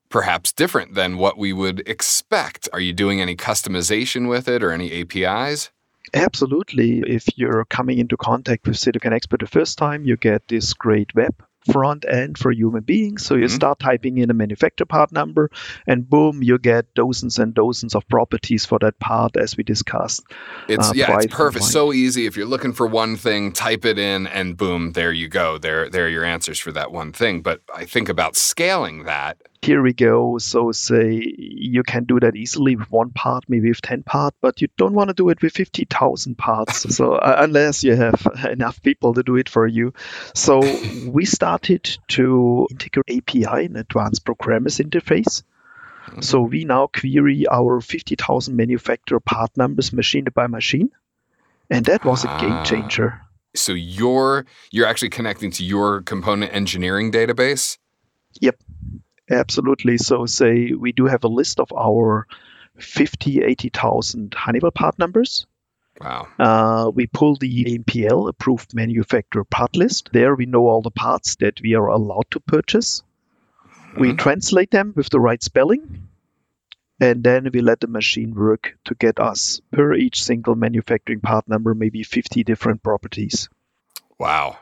perhaps 0.09 0.53
different 0.53 0.95
than 0.95 1.17
what 1.17 1.39
we 1.39 1.53
would 1.53 1.81
expect? 1.89 2.69
Are 2.73 2.81
you 2.81 2.93
doing 2.93 3.21
any 3.21 3.37
customization 3.37 4.29
with 4.29 4.49
it 4.49 4.63
or 4.63 4.73
any 4.73 5.03
APIs? 5.03 5.71
Absolutely. 6.13 7.03
If 7.07 7.27
you're 7.37 7.65
coming 7.67 7.99
into 7.99 8.17
contact 8.17 8.67
with 8.67 8.79
Silicon 8.79 9.13
Expert 9.13 9.41
the 9.41 9.47
first 9.47 9.79
time, 9.79 10.05
you 10.05 10.17
get 10.17 10.49
this 10.49 10.75
great 10.75 11.15
web 11.15 11.35
front 11.71 12.05
end 12.09 12.39
for 12.39 12.51
human 12.51 12.83
beings. 12.83 13.25
So 13.27 13.35
you 13.35 13.47
Mhm. 13.47 13.51
start 13.51 13.79
typing 13.81 14.19
in 14.19 14.31
a 14.31 14.35
manufacturer 14.35 14.87
part 14.87 15.13
number, 15.13 15.51
and 15.87 16.09
boom, 16.09 16.43
you 16.43 16.59
get 16.59 16.93
dozens 16.95 17.39
and 17.39 17.55
dozens 17.55 17.95
of 17.95 18.09
properties 18.09 18.65
for 18.65 18.79
that 18.81 18.99
part, 18.99 19.37
as 19.37 19.57
we 19.57 19.65
discussed. 19.65 20.23
It's 20.69 20.91
Uh, 20.91 20.93
yeah, 20.95 21.19
it's 21.19 21.35
perfect. 21.35 21.65
So 21.67 21.93
easy. 21.93 22.27
If 22.27 22.37
you're 22.37 22.47
looking 22.47 22.73
for 22.73 22.87
one 22.87 23.17
thing, 23.17 23.53
type 23.53 23.85
it 23.85 23.99
in, 23.99 24.27
and 24.27 24.57
boom, 24.57 24.93
there 24.93 25.13
you 25.13 25.29
go. 25.29 25.59
There, 25.59 25.89
there 25.91 26.07
are 26.07 26.09
your 26.09 26.25
answers 26.25 26.59
for 26.59 26.73
that 26.73 26.93
one 26.93 27.13
thing. 27.13 27.43
But 27.43 27.61
I 27.75 27.85
think 27.85 28.09
about 28.09 28.37
scaling 28.37 29.05
that. 29.05 29.37
Here 29.63 29.83
we 29.83 29.93
go. 29.93 30.39
So 30.39 30.73
say 30.73 31.35
you 31.37 31.83
can 31.83 32.05
do 32.05 32.19
that 32.21 32.35
easily 32.35 32.77
with 32.77 32.91
one 32.91 33.11
part, 33.11 33.45
maybe 33.47 33.69
with 33.69 33.83
10 33.83 34.05
part, 34.05 34.35
but 34.41 34.63
you 34.63 34.69
don't 34.79 34.95
want 34.95 35.09
to 35.09 35.15
do 35.15 35.29
it 35.29 35.43
with 35.43 35.53
50,000 35.53 36.39
parts. 36.39 36.95
so 36.97 37.15
uh, 37.17 37.37
unless 37.41 37.85
you 37.85 37.95
have 37.95 38.27
enough 38.51 38.83
people 38.83 39.13
to 39.15 39.23
do 39.23 39.37
it 39.37 39.51
for 39.51 39.67
you. 39.67 39.93
So 40.35 40.61
we 41.07 41.27
started 41.27 41.99
to 42.09 42.67
integrate 42.71 43.19
API 43.19 43.67
in 43.67 43.77
advanced 43.77 44.25
programmers 44.25 44.79
interface. 44.79 45.43
So 46.21 46.41
we 46.41 46.65
now 46.65 46.89
query 46.89 47.45
our 47.49 47.81
50,000 47.81 48.57
manufacturer 48.57 49.21
part 49.21 49.57
numbers 49.57 49.93
machine 49.93 50.27
by 50.35 50.47
machine. 50.47 50.91
And 51.69 51.85
that 51.85 52.05
was 52.05 52.25
a 52.25 52.29
Ah. 52.31 52.41
game 52.41 52.65
changer. 52.65 53.21
So 53.55 53.73
you're 53.73 54.47
you're 54.73 54.87
actually 54.87 55.11
connecting 55.11 55.51
to 55.53 55.65
your 55.65 56.03
component 56.03 56.53
engineering 56.53 57.13
database. 57.13 57.79
Absolutely. 59.31 59.97
So 59.99 60.27
say 60.27 60.73
we 60.73 60.93
do 60.93 61.07
have 61.07 61.25
a 61.25 61.29
list 61.29 61.61
of 61.61 61.73
our 61.73 62.27
50, 62.79 63.43
80,000 63.43 64.35
Honeywell 64.35 64.73
part 64.73 64.99
numbers. 64.99 65.47
Wow. 66.01 66.29
Uh, 66.39 66.91
we 66.93 67.07
pull 67.07 67.37
the 67.37 67.65
AMPL 67.65 68.29
approved 68.29 68.75
manufacturer 68.75 69.45
part 69.45 69.77
list. 69.77 70.11
There 70.13 70.35
we 70.35 70.47
know 70.47 70.67
all 70.67 70.83
the 70.83 70.91
parts 70.91 71.37
that 71.37 71.61
we 71.63 71.75
are 71.75 71.89
allowed 71.89 72.31
to 72.31 72.41
purchase. 72.41 73.03
We 73.97 74.13
Mhm. 74.13 74.19
translate 74.19 74.71
them 74.71 74.95
with 74.97 75.11
the 75.11 75.21
right 75.21 75.43
spelling. 75.43 76.09
And 77.01 77.23
then 77.23 77.51
we 77.53 77.61
let 77.61 77.81
the 77.81 77.87
machine 77.87 78.35
work 78.35 78.79
to 78.85 78.95
get 78.95 79.19
us 79.21 79.61
per 79.73 79.95
each 79.95 80.23
single 80.23 80.55
manufacturing 80.55 81.21
part 81.21 81.49
number, 81.49 81.75
maybe 81.75 82.03
50 82.03 82.45
different 82.45 82.83
properties. 82.83 83.49
Wow. 84.19 84.59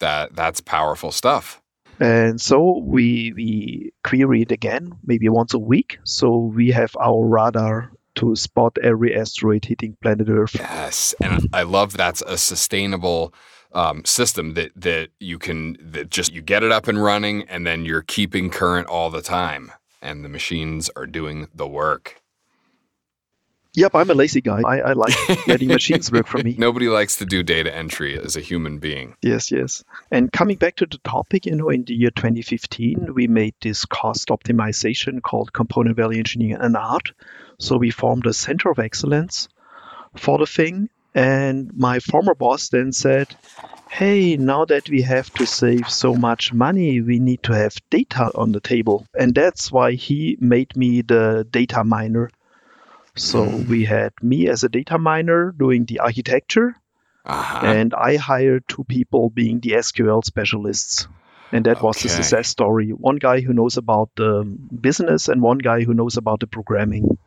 That 0.00 0.34
that's 0.34 0.60
powerful 0.60 1.12
stuff. 1.12 1.61
And 2.02 2.40
so 2.40 2.80
we 2.84 3.32
we 3.32 3.92
query 4.02 4.42
it 4.42 4.50
again, 4.50 4.98
maybe 5.04 5.28
once 5.28 5.54
a 5.54 5.58
week. 5.58 6.00
So 6.02 6.36
we 6.36 6.72
have 6.72 6.96
our 7.00 7.24
radar 7.24 7.92
to 8.16 8.34
spot 8.34 8.76
every 8.82 9.14
asteroid 9.14 9.64
hitting 9.64 9.96
planet 10.02 10.28
Earth. 10.28 10.56
Yes, 10.56 11.14
and 11.22 11.48
I 11.52 11.62
love 11.62 11.96
that's 11.96 12.22
a 12.26 12.36
sustainable 12.36 13.32
um, 13.70 14.04
system 14.04 14.54
that 14.54 14.72
that 14.74 15.10
you 15.20 15.38
can 15.38 15.76
that 15.80 16.10
just 16.10 16.32
you 16.32 16.42
get 16.42 16.64
it 16.64 16.72
up 16.72 16.88
and 16.88 17.00
running, 17.00 17.44
and 17.44 17.64
then 17.64 17.84
you're 17.84 18.02
keeping 18.02 18.50
current 18.50 18.88
all 18.88 19.08
the 19.08 19.22
time, 19.22 19.70
and 20.00 20.24
the 20.24 20.28
machines 20.28 20.90
are 20.96 21.06
doing 21.06 21.46
the 21.54 21.68
work. 21.68 22.21
Yep, 23.74 23.94
I'm 23.94 24.10
a 24.10 24.14
lazy 24.14 24.42
guy. 24.42 24.60
I, 24.60 24.80
I 24.80 24.92
like 24.92 25.14
letting 25.48 25.68
machines 25.78 26.12
work 26.12 26.26
for 26.26 26.38
me. 26.38 26.54
Nobody 26.58 26.88
likes 26.88 27.16
to 27.16 27.24
do 27.24 27.42
data 27.42 27.74
entry 27.74 28.18
as 28.18 28.36
a 28.36 28.40
human 28.40 28.78
being. 28.78 29.16
Yes, 29.22 29.50
yes. 29.50 29.82
And 30.10 30.30
coming 30.30 30.58
back 30.58 30.76
to 30.76 30.86
the 30.86 30.98
topic, 30.98 31.46
you 31.46 31.56
know, 31.56 31.70
in 31.70 31.84
the 31.84 31.94
year 31.94 32.10
2015, 32.10 33.14
we 33.14 33.28
made 33.28 33.54
this 33.62 33.86
cost 33.86 34.28
optimization 34.28 35.22
called 35.22 35.54
component 35.54 35.96
value 35.96 36.18
engineering 36.18 36.60
an 36.60 36.76
art. 36.76 37.12
So 37.58 37.78
we 37.78 37.90
formed 37.90 38.26
a 38.26 38.34
center 38.34 38.70
of 38.70 38.78
excellence 38.78 39.48
for 40.16 40.38
the 40.38 40.46
thing. 40.46 40.90
And 41.14 41.70
my 41.74 41.98
former 42.00 42.34
boss 42.34 42.68
then 42.68 42.92
said, 42.92 43.34
hey, 43.88 44.36
now 44.36 44.64
that 44.66 44.88
we 44.88 45.02
have 45.02 45.32
to 45.34 45.46
save 45.46 45.88
so 45.88 46.14
much 46.14 46.52
money, 46.52 47.00
we 47.00 47.18
need 47.18 47.42
to 47.44 47.52
have 47.52 47.76
data 47.90 48.30
on 48.34 48.52
the 48.52 48.60
table. 48.60 49.06
And 49.18 49.34
that's 49.34 49.72
why 49.72 49.92
he 49.92 50.36
made 50.40 50.76
me 50.76 51.02
the 51.02 51.46
data 51.50 51.84
miner. 51.84 52.30
So 53.16 53.46
mm. 53.46 53.68
we 53.68 53.84
had 53.84 54.12
me 54.22 54.48
as 54.48 54.64
a 54.64 54.68
data 54.68 54.98
miner 54.98 55.52
doing 55.52 55.84
the 55.84 56.00
architecture, 56.00 56.74
uh-huh. 57.24 57.66
and 57.66 57.94
I 57.94 58.16
hired 58.16 58.66
two 58.68 58.84
people 58.84 59.30
being 59.30 59.60
the 59.60 59.72
SQL 59.72 60.24
specialists. 60.24 61.08
And 61.54 61.66
that 61.66 61.76
okay. 61.78 61.86
was 61.86 62.02
the 62.02 62.08
success 62.08 62.48
story. 62.48 62.90
One 62.90 63.16
guy 63.16 63.42
who 63.42 63.52
knows 63.52 63.76
about 63.76 64.08
the 64.16 64.42
business 64.42 65.28
and 65.28 65.42
one 65.42 65.58
guy 65.58 65.82
who 65.82 65.92
knows 65.92 66.16
about 66.16 66.40
the 66.40 66.46
programming. 66.46 67.18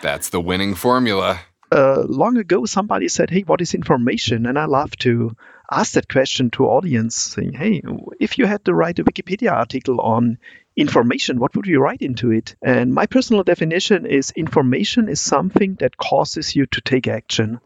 That's 0.00 0.30
the 0.30 0.40
winning 0.40 0.74
formula. 0.74 1.40
Uh, 1.70 2.04
long 2.08 2.38
ago, 2.38 2.64
somebody 2.64 3.08
said, 3.08 3.28
Hey, 3.28 3.42
what 3.42 3.60
is 3.60 3.74
information? 3.74 4.46
And 4.46 4.58
I 4.58 4.64
love 4.64 4.96
to 5.00 5.36
ask 5.70 5.92
that 5.92 6.08
question 6.08 6.50
to 6.50 6.66
audience 6.66 7.16
saying, 7.16 7.52
hey, 7.52 7.82
if 8.18 8.38
you 8.38 8.46
had 8.46 8.64
to 8.64 8.74
write 8.74 8.98
a 8.98 9.04
Wikipedia 9.04 9.52
article 9.52 10.00
on 10.00 10.38
information, 10.80 11.38
what 11.38 11.54
would 11.54 11.66
you 11.66 11.80
write 11.80 12.02
into 12.02 12.30
it? 12.30 12.56
And 12.62 12.92
my 12.92 13.06
personal 13.06 13.42
definition 13.44 14.06
is 14.06 14.32
information 14.32 15.08
is 15.08 15.20
something 15.20 15.76
that 15.76 15.96
causes 15.96 16.56
you 16.56 16.66
to 16.66 16.80
take 16.80 17.06
action. 17.06 17.60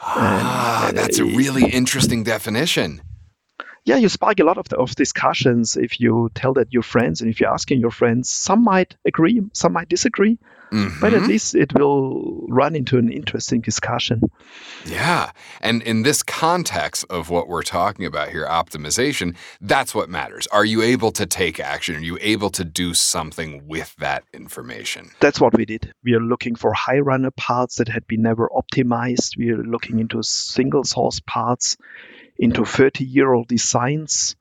Ah, 0.00 0.88
and, 0.88 0.96
that's 0.96 1.18
a 1.18 1.24
really 1.24 1.68
interesting 1.70 2.22
definition. 2.22 3.02
Yeah, 3.86 3.96
you 3.96 4.08
spark 4.08 4.40
a 4.40 4.44
lot 4.44 4.58
of, 4.58 4.68
the, 4.68 4.76
of 4.76 4.94
discussions 4.96 5.76
if 5.76 6.00
you 6.00 6.28
tell 6.34 6.54
that 6.54 6.72
your 6.72 6.82
friends 6.82 7.20
and 7.20 7.30
if 7.30 7.40
you're 7.40 7.52
asking 7.52 7.80
your 7.80 7.92
friends. 7.92 8.28
Some 8.28 8.64
might 8.64 8.96
agree, 9.04 9.40
some 9.52 9.72
might 9.72 9.88
disagree, 9.88 10.38
Mm-hmm. 10.72 11.00
But 11.00 11.14
at 11.14 11.20
mm-hmm. 11.20 11.28
least 11.28 11.54
it 11.54 11.72
will 11.74 12.44
run 12.48 12.74
into 12.74 12.98
an 12.98 13.10
interesting 13.10 13.60
discussion. 13.60 14.22
Yeah. 14.84 15.30
And 15.60 15.82
in 15.82 16.02
this 16.02 16.22
context 16.22 17.04
of 17.08 17.30
what 17.30 17.48
we're 17.48 17.62
talking 17.62 18.04
about 18.04 18.30
here, 18.30 18.46
optimization, 18.46 19.36
that's 19.60 19.94
what 19.94 20.08
matters. 20.08 20.46
Are 20.48 20.64
you 20.64 20.82
able 20.82 21.12
to 21.12 21.26
take 21.26 21.60
action? 21.60 21.96
Are 21.96 22.00
you 22.00 22.18
able 22.20 22.50
to 22.50 22.64
do 22.64 22.94
something 22.94 23.66
with 23.66 23.94
that 23.96 24.24
information? 24.32 25.10
That's 25.20 25.40
what 25.40 25.56
we 25.56 25.64
did. 25.64 25.92
We 26.04 26.14
are 26.14 26.20
looking 26.20 26.56
for 26.56 26.72
high 26.72 26.98
runner 26.98 27.30
parts 27.30 27.76
that 27.76 27.88
had 27.88 28.06
been 28.06 28.22
never 28.22 28.48
optimized. 28.48 29.36
We 29.36 29.50
are 29.50 29.62
looking 29.62 30.00
into 30.00 30.22
single 30.22 30.84
source 30.84 31.20
parts, 31.20 31.76
into 32.38 32.64
30 32.64 33.04
year 33.04 33.32
old 33.32 33.48
designs, 33.48 34.36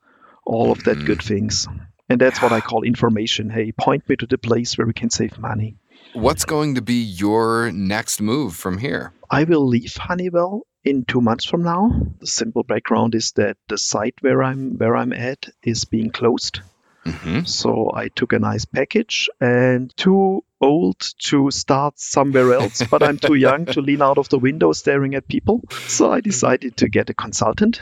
all 0.46 0.72
of 0.72 0.84
that 0.84 1.06
good 1.06 1.20
mm. 1.20 1.28
things. 1.28 1.68
And 2.10 2.20
that's 2.22 2.42
what 2.42 2.52
I 2.52 2.62
call 2.70 2.84
information. 2.84 3.50
Hey, 3.50 3.72
point 3.72 4.08
me 4.08 4.16
to 4.18 4.26
the 4.26 4.38
place 4.38 4.78
where 4.78 4.88
we 4.88 4.94
can 4.94 5.10
save 5.10 5.38
money. 5.38 5.78
What's 6.14 6.46
going 6.46 6.76
to 6.76 6.82
be 6.82 7.04
your 7.04 7.72
next 7.72 8.22
move 8.22 8.56
from 8.56 8.78
here? 8.78 9.12
I 9.30 9.44
will 9.44 9.68
leave 9.68 9.96
Honeywell 9.98 10.62
in 10.84 11.04
two 11.04 11.20
months 11.20 11.46
from 11.46 11.64
now. 11.64 11.92
The 12.20 12.28
simple 12.28 12.64
background 12.64 13.16
is 13.16 13.34
that 13.34 13.58
the 13.68 13.78
site 13.78 14.16
where 14.22 14.42
I'm 14.42 14.78
where 14.78 14.96
I'm 14.96 15.12
at 15.12 15.48
is 15.64 15.86
being 15.86 16.12
closed. 16.12 16.62
Mm-hmm. 17.06 17.44
So 17.44 17.92
I 17.94 18.08
took 18.10 18.34
a 18.34 18.40
nice 18.40 18.66
package 18.66 19.30
and 19.40 19.96
too 19.96 20.44
old 20.60 21.00
to 21.20 21.52
start 21.52 22.00
somewhere 22.00 22.54
else, 22.54 22.82
but 22.90 23.04
I'm 23.04 23.18
too 23.20 23.36
young 23.36 23.66
to 23.68 23.82
lean 23.82 24.02
out 24.02 24.18
of 24.18 24.30
the 24.30 24.40
window 24.40 24.74
staring 24.74 25.16
at 25.16 25.28
people. 25.28 25.62
So 25.88 26.12
I 26.12 26.22
decided 26.22 26.78
to 26.78 26.90
get 26.90 27.10
a 27.10 27.14
consultant 27.14 27.82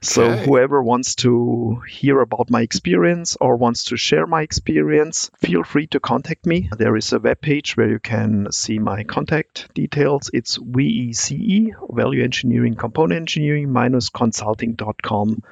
so 0.00 0.30
whoever 0.30 0.82
wants 0.82 1.16
to 1.16 1.82
hear 1.88 2.20
about 2.20 2.50
my 2.50 2.62
experience 2.62 3.36
or 3.40 3.56
wants 3.56 3.84
to 3.84 3.96
share 3.96 4.26
my 4.26 4.42
experience, 4.42 5.30
feel 5.38 5.64
free 5.64 5.88
to 5.88 6.00
contact 6.00 6.46
me. 6.46 6.70
There 6.76 6.96
is 6.96 7.12
a 7.12 7.18
web 7.18 7.40
page 7.40 7.76
where 7.76 7.88
you 7.88 7.98
can 7.98 8.52
see 8.52 8.78
my 8.78 9.04
contact 9.04 9.74
details. 9.74 10.30
It's 10.32 10.56
VECE, 10.56 11.72
Value 11.90 12.22
Engineering 12.22 12.74
Component 12.74 13.20
Engineering 13.20 13.72
minus 13.72 14.08
consulting.com. 14.08 15.42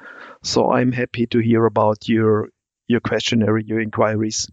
So 0.43 0.71
I'm 0.71 0.91
happy 0.91 1.25
to 1.27 1.39
hear 1.39 1.65
about 1.65 2.07
your 2.07 2.49
your 2.87 2.99
questionnaire, 2.99 3.57
your 3.57 3.79
inquiries. 3.79 4.49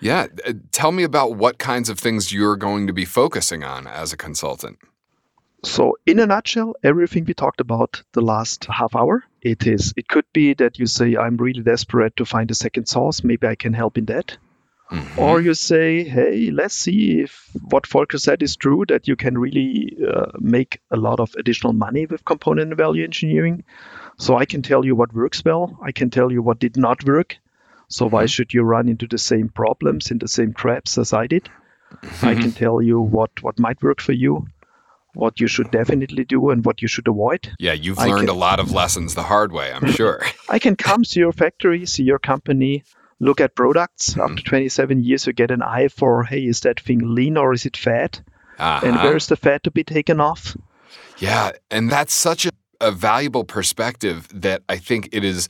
Yeah, 0.00 0.26
uh, 0.46 0.52
tell 0.72 0.92
me 0.92 1.02
about 1.02 1.36
what 1.36 1.58
kinds 1.58 1.88
of 1.88 1.98
things 1.98 2.32
you're 2.32 2.56
going 2.56 2.86
to 2.86 2.92
be 2.92 3.04
focusing 3.04 3.64
on 3.64 3.86
as 3.86 4.12
a 4.12 4.16
consultant. 4.16 4.78
So, 5.64 5.96
in 6.06 6.20
a 6.20 6.26
nutshell, 6.26 6.76
everything 6.84 7.24
we 7.24 7.34
talked 7.34 7.60
about 7.60 8.02
the 8.12 8.20
last 8.20 8.66
half 8.66 8.94
hour, 8.94 9.24
it 9.40 9.66
is. 9.66 9.92
It 9.96 10.06
could 10.06 10.26
be 10.32 10.54
that 10.54 10.78
you 10.78 10.86
say, 10.86 11.16
"I'm 11.16 11.36
really 11.36 11.62
desperate 11.62 12.16
to 12.16 12.24
find 12.24 12.50
a 12.50 12.54
second 12.54 12.86
source. 12.86 13.24
Maybe 13.24 13.46
I 13.46 13.54
can 13.54 13.72
help 13.72 13.98
in 13.98 14.04
that." 14.06 14.36
Mm-hmm. 14.92 15.18
Or 15.18 15.40
you 15.40 15.54
say, 15.54 16.04
"Hey, 16.04 16.50
let's 16.52 16.76
see 16.76 17.20
if 17.22 17.50
what 17.68 17.86
Volker 17.86 18.18
said 18.18 18.42
is 18.42 18.54
true. 18.54 18.84
That 18.86 19.08
you 19.08 19.16
can 19.16 19.38
really 19.38 19.96
uh, 20.06 20.32
make 20.38 20.80
a 20.90 20.96
lot 20.96 21.20
of 21.20 21.34
additional 21.36 21.72
money 21.72 22.06
with 22.06 22.24
component 22.24 22.76
value 22.76 23.02
engineering." 23.02 23.64
So 24.18 24.36
I 24.36 24.44
can 24.44 24.62
tell 24.62 24.84
you 24.84 24.94
what 24.94 25.12
works 25.12 25.42
well. 25.44 25.78
I 25.82 25.92
can 25.92 26.10
tell 26.10 26.30
you 26.30 26.42
what 26.42 26.60
did 26.60 26.76
not 26.76 27.04
work. 27.04 27.38
So 27.88 28.06
mm-hmm. 28.06 28.14
why 28.14 28.26
should 28.26 28.54
you 28.54 28.62
run 28.62 28.88
into 28.88 29.06
the 29.06 29.18
same 29.18 29.48
problems 29.48 30.10
in 30.10 30.18
the 30.18 30.28
same 30.28 30.54
traps 30.54 30.98
as 30.98 31.12
I 31.12 31.26
did? 31.26 31.48
Mm-hmm. 31.92 32.26
I 32.26 32.34
can 32.34 32.52
tell 32.52 32.82
you 32.82 33.00
what 33.00 33.42
what 33.42 33.58
might 33.58 33.82
work 33.82 34.00
for 34.00 34.12
you 34.12 34.46
what 35.16 35.40
you 35.40 35.48
should 35.48 35.70
definitely 35.70 36.24
do 36.24 36.50
and 36.50 36.64
what 36.64 36.82
you 36.82 36.88
should 36.88 37.08
avoid. 37.08 37.50
Yeah, 37.58 37.72
you've 37.72 37.98
learned 37.98 38.28
can, 38.28 38.36
a 38.36 38.38
lot 38.38 38.60
of 38.60 38.70
lessons 38.70 39.14
the 39.14 39.22
hard 39.22 39.50
way, 39.50 39.72
I'm 39.72 39.90
sure. 40.00 40.22
I 40.48 40.58
can 40.58 40.76
come 40.76 41.02
to 41.02 41.18
your 41.18 41.32
factory, 41.32 41.86
see 41.86 42.02
your 42.02 42.18
company, 42.18 42.84
look 43.18 43.40
at 43.40 43.54
products. 43.54 44.10
Mm-hmm. 44.10 44.20
After 44.20 44.42
27 44.42 45.02
years, 45.02 45.26
you 45.26 45.32
get 45.32 45.50
an 45.50 45.62
eye 45.62 45.88
for, 45.88 46.22
hey, 46.24 46.44
is 46.44 46.60
that 46.60 46.80
thing 46.80 47.14
lean 47.14 47.36
or 47.36 47.54
is 47.54 47.64
it 47.64 47.76
fat? 47.76 48.20
Uh-huh. 48.58 48.86
And 48.86 48.96
where 48.96 49.16
is 49.16 49.26
the 49.26 49.36
fat 49.36 49.64
to 49.64 49.70
be 49.70 49.84
taken 49.84 50.20
off? 50.20 50.56
Yeah, 51.18 51.52
and 51.70 51.90
that's 51.90 52.14
such 52.14 52.46
a, 52.46 52.50
a 52.80 52.92
valuable 52.92 53.44
perspective 53.44 54.28
that 54.34 54.62
I 54.68 54.76
think 54.76 55.08
it 55.12 55.24
is 55.24 55.48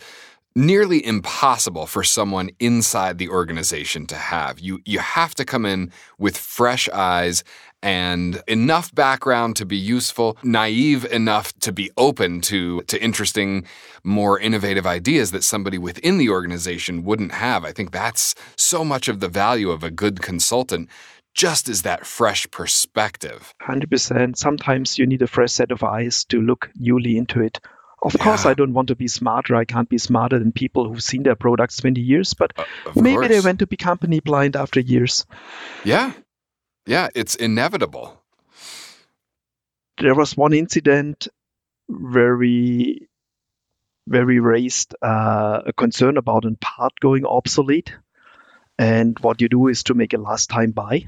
nearly 0.56 1.04
impossible 1.04 1.86
for 1.86 2.02
someone 2.02 2.50
inside 2.58 3.18
the 3.18 3.28
organization 3.28 4.06
to 4.06 4.16
have. 4.16 4.58
You 4.58 4.80
you 4.86 4.98
have 4.98 5.34
to 5.34 5.44
come 5.44 5.66
in 5.66 5.92
with 6.18 6.36
fresh 6.36 6.88
eyes 6.88 7.44
and 7.82 8.42
enough 8.48 8.92
background 8.94 9.54
to 9.56 9.66
be 9.66 9.76
useful, 9.76 10.38
naive 10.42 11.04
enough 11.04 11.52
to 11.60 11.72
be 11.72 11.90
open 11.98 12.40
to 12.40 12.80
to 12.82 13.00
interesting, 13.00 13.66
more 14.02 14.40
innovative 14.40 14.86
ideas 14.86 15.30
that 15.32 15.44
somebody 15.44 15.76
within 15.76 16.16
the 16.16 16.30
organization 16.30 17.04
wouldn't 17.04 17.32
have. 17.32 17.64
I 17.64 17.72
think 17.72 17.92
that's 17.92 18.34
so 18.56 18.82
much 18.82 19.08
of 19.08 19.20
the 19.20 19.28
value 19.28 19.70
of 19.70 19.84
a 19.84 19.90
good 19.90 20.22
consultant 20.22 20.88
just 21.34 21.68
as 21.68 21.82
that 21.82 22.06
fresh 22.06 22.50
perspective. 22.50 23.52
100%. 23.60 24.38
Sometimes 24.38 24.98
you 24.98 25.06
need 25.06 25.20
a 25.20 25.26
fresh 25.26 25.52
set 25.52 25.70
of 25.70 25.82
eyes 25.82 26.24
to 26.24 26.40
look 26.40 26.70
newly 26.76 27.18
into 27.18 27.42
it. 27.42 27.60
Of 28.06 28.14
yeah. 28.14 28.22
course, 28.22 28.46
I 28.46 28.54
don't 28.54 28.72
want 28.72 28.88
to 28.88 28.94
be 28.94 29.08
smarter. 29.08 29.56
I 29.56 29.64
can't 29.64 29.88
be 29.88 29.98
smarter 29.98 30.38
than 30.38 30.52
people 30.52 30.88
who've 30.88 31.02
seen 31.02 31.24
their 31.24 31.34
products 31.34 31.78
20 31.78 32.00
years, 32.00 32.34
but 32.34 32.52
uh, 32.56 32.64
maybe 32.94 33.16
course. 33.16 33.28
they 33.28 33.40
went 33.40 33.58
to 33.58 33.66
be 33.66 33.76
company 33.76 34.20
blind 34.20 34.54
after 34.54 34.78
years. 34.78 35.26
Yeah. 35.82 36.12
Yeah, 36.86 37.08
it's 37.16 37.34
inevitable. 37.34 38.22
There 39.98 40.14
was 40.14 40.36
one 40.36 40.52
incident 40.52 41.26
where 41.88 42.36
we 42.36 43.08
where 44.04 44.24
we 44.24 44.38
raised 44.38 44.94
uh, 45.02 45.62
a 45.66 45.72
concern 45.72 46.16
about 46.16 46.44
a 46.44 46.56
part 46.60 46.92
going 47.00 47.26
obsolete. 47.26 47.92
And 48.78 49.18
what 49.18 49.40
you 49.40 49.48
do 49.48 49.66
is 49.66 49.82
to 49.84 49.94
make 49.94 50.12
a 50.12 50.18
last 50.18 50.48
time 50.48 50.70
buy. 50.70 51.06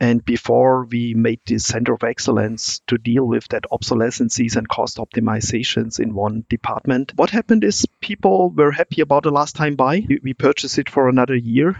And 0.00 0.24
before 0.24 0.86
we 0.86 1.12
made 1.12 1.40
this 1.44 1.66
center 1.66 1.92
of 1.92 2.02
excellence 2.02 2.80
to 2.86 2.96
deal 2.96 3.26
with 3.26 3.46
that 3.48 3.64
obsolescences 3.70 4.56
and 4.56 4.66
cost 4.66 4.96
optimizations 4.96 6.00
in 6.00 6.14
one 6.14 6.46
department, 6.48 7.12
what 7.16 7.28
happened 7.28 7.64
is 7.64 7.86
people 8.00 8.48
were 8.48 8.72
happy 8.72 9.02
about 9.02 9.24
the 9.24 9.30
last 9.30 9.56
time 9.56 9.76
buy. 9.76 10.06
We 10.22 10.32
purchased 10.32 10.78
it 10.78 10.88
for 10.88 11.10
another 11.10 11.34
year. 11.36 11.76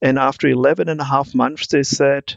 And 0.00 0.18
after 0.18 0.48
11 0.48 0.88
and 0.88 1.00
a 1.00 1.04
half 1.04 1.34
months, 1.34 1.66
they 1.66 1.82
said, 1.82 2.34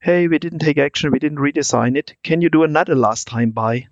Hey, 0.00 0.26
we 0.26 0.40
didn't 0.40 0.58
take 0.58 0.78
action. 0.78 1.12
We 1.12 1.20
didn't 1.20 1.38
redesign 1.38 1.96
it. 1.96 2.16
Can 2.24 2.40
you 2.40 2.50
do 2.50 2.64
another 2.64 2.96
last 2.96 3.28
time 3.28 3.52
buy? 3.52 3.86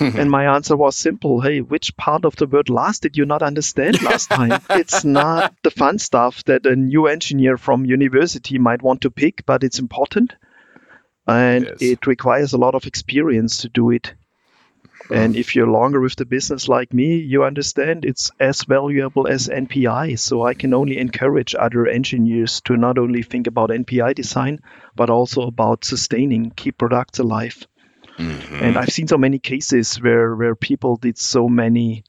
And 0.00 0.30
my 0.30 0.54
answer 0.54 0.76
was 0.76 0.96
simple 0.96 1.40
hey 1.40 1.60
which 1.60 1.96
part 1.96 2.24
of 2.24 2.36
the 2.36 2.46
word 2.46 2.68
last 2.68 3.02
did 3.02 3.16
you 3.16 3.24
not 3.24 3.42
understand 3.42 4.00
last 4.02 4.30
time 4.30 4.60
it's 4.70 5.04
not 5.04 5.54
the 5.62 5.70
fun 5.70 5.98
stuff 5.98 6.44
that 6.44 6.66
a 6.66 6.76
new 6.76 7.06
engineer 7.06 7.56
from 7.56 7.84
university 7.84 8.58
might 8.58 8.82
want 8.82 9.00
to 9.00 9.10
pick 9.10 9.44
but 9.46 9.64
it's 9.64 9.78
important 9.78 10.34
and 11.26 11.64
yes. 11.64 11.76
it 11.80 12.06
requires 12.06 12.52
a 12.52 12.58
lot 12.58 12.74
of 12.74 12.86
experience 12.86 13.58
to 13.58 13.68
do 13.68 13.90
it 13.90 14.14
and 15.10 15.34
hmm. 15.34 15.40
if 15.40 15.56
you're 15.56 15.66
longer 15.66 16.00
with 16.00 16.16
the 16.16 16.24
business 16.24 16.68
like 16.68 16.94
me, 16.94 17.16
you 17.16 17.44
understand 17.44 18.04
it's 18.04 18.30
as 18.38 18.62
valuable 18.62 19.26
as 19.26 19.48
NPI. 19.48 20.18
So 20.18 20.44
I 20.44 20.54
can 20.54 20.74
only 20.74 20.98
encourage 20.98 21.54
other 21.54 21.86
engineers 21.86 22.60
to 22.62 22.76
not 22.76 22.98
only 22.98 23.22
think 23.22 23.46
about 23.46 23.70
NPI 23.70 24.14
design, 24.14 24.60
but 24.94 25.10
also 25.10 25.42
about 25.42 25.84
sustaining, 25.84 26.50
key 26.50 26.70
products 26.70 27.18
alive. 27.18 27.66
Mm-hmm. 28.20 28.64
And 28.64 28.76
I've 28.76 28.90
seen 28.92 29.08
so 29.08 29.18
many 29.18 29.38
cases 29.38 29.96
where, 29.96 30.34
where 30.34 30.54
people 30.54 30.96
did 30.96 31.16
so 31.16 31.48
many 31.48 32.04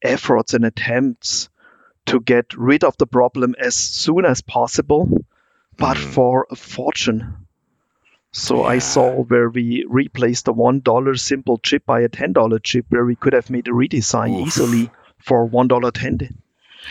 efforts 0.00 0.54
and 0.54 0.64
attempts 0.64 1.48
to 2.06 2.20
get 2.20 2.54
rid 2.54 2.84
of 2.84 2.96
the 2.96 3.06
problem 3.06 3.54
as 3.58 3.74
soon 3.74 4.24
as 4.24 4.40
possible, 4.40 5.24
but 5.76 5.96
mm-hmm. 5.96 6.10
for 6.10 6.46
a 6.50 6.56
fortune. 6.56 7.46
So 8.32 8.62
Yeah. 8.62 8.68
I 8.74 8.78
saw 8.78 9.22
where 9.22 9.50
we 9.50 9.84
replaced 9.88 10.48
a 10.48 10.52
one 10.52 10.80
dollar 10.80 11.14
simple 11.16 11.58
chip 11.58 11.84
by 11.84 12.00
a 12.00 12.08
ten 12.08 12.32
dollar 12.32 12.58
chip, 12.58 12.86
where 12.88 13.04
we 13.04 13.14
could 13.14 13.34
have 13.34 13.50
made 13.50 13.68
a 13.68 13.72
redesign 13.72 14.40
Oof. 14.40 14.46
easily 14.46 14.90
for 15.18 15.44
one 15.44 15.68
dollar 15.68 15.90
ten. 15.90 16.41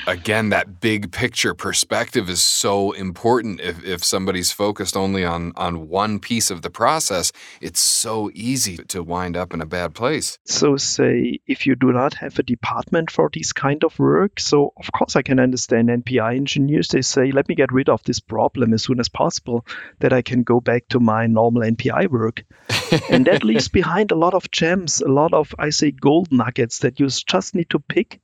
Again, 0.08 0.50
that 0.50 0.80
big 0.80 1.12
picture 1.12 1.54
perspective 1.54 2.30
is 2.30 2.42
so 2.42 2.92
important. 2.92 3.60
If, 3.60 3.84
if 3.84 4.04
somebody's 4.04 4.52
focused 4.52 4.98
only 4.98 5.24
on, 5.24 5.54
on 5.56 5.88
one 5.88 6.20
piece 6.20 6.50
of 6.50 6.62
the 6.62 6.70
process, 6.70 7.32
it's 7.62 7.80
so 7.80 8.32
easy 8.34 8.78
to 8.78 9.04
wind 9.04 9.38
up 9.38 9.54
in 9.54 9.62
a 9.62 9.66
bad 9.66 9.94
place. 9.94 10.40
So 10.46 10.78
say 10.78 11.40
if 11.48 11.68
you 11.68 11.76
do 11.76 11.92
not 11.92 12.14
have 12.16 12.40
a 12.40 12.44
department 12.44 13.12
for 13.12 13.30
this 13.34 13.54
kind 13.54 13.84
of 13.84 13.98
work, 14.00 14.40
so 14.40 14.74
of 14.78 14.92
course 14.92 15.16
I 15.16 15.22
can 15.22 15.40
understand 15.40 15.90
NPI 15.90 16.36
engineers. 16.36 16.90
They 16.90 17.02
say, 17.02 17.32
let 17.32 17.48
me 17.48 17.56
get 17.56 17.72
rid 17.72 17.90
of 17.90 18.04
this 18.04 18.20
problem 18.20 18.74
as 18.74 18.84
soon 18.84 19.00
as 19.00 19.10
possible, 19.10 19.66
that 20.00 20.14
I 20.14 20.22
can 20.22 20.44
go 20.44 20.60
back 20.60 20.88
to 20.90 21.00
my 21.00 21.28
normal 21.28 21.62
NPI 21.62 22.10
work. 22.10 22.44
and 23.10 23.26
that 23.26 23.44
leaves 23.44 23.68
behind 23.68 24.12
a 24.12 24.16
lot 24.16 24.34
of 24.34 24.50
gems, 24.52 25.02
a 25.02 25.08
lot 25.08 25.34
of 25.34 25.54
I 25.60 25.70
say 25.70 25.92
gold 25.92 26.32
nuggets 26.32 26.80
that 26.80 27.00
you 27.00 27.08
just 27.08 27.56
need 27.56 27.70
to 27.70 27.80
pick. 27.80 28.20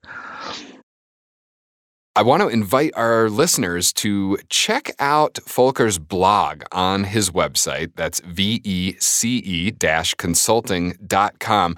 I 2.18 2.24
want 2.24 2.42
to 2.42 2.48
invite 2.48 2.94
our 2.96 3.30
listeners 3.30 3.94
to 3.94 4.40
check 4.50 4.90
out 4.98 5.36
Volker's 5.46 6.00
blog 6.00 6.64
on 6.72 7.04
his 7.04 7.30
website. 7.30 7.92
That's 7.96 8.22
vece 8.22 8.98
consulting.com. 10.18 11.76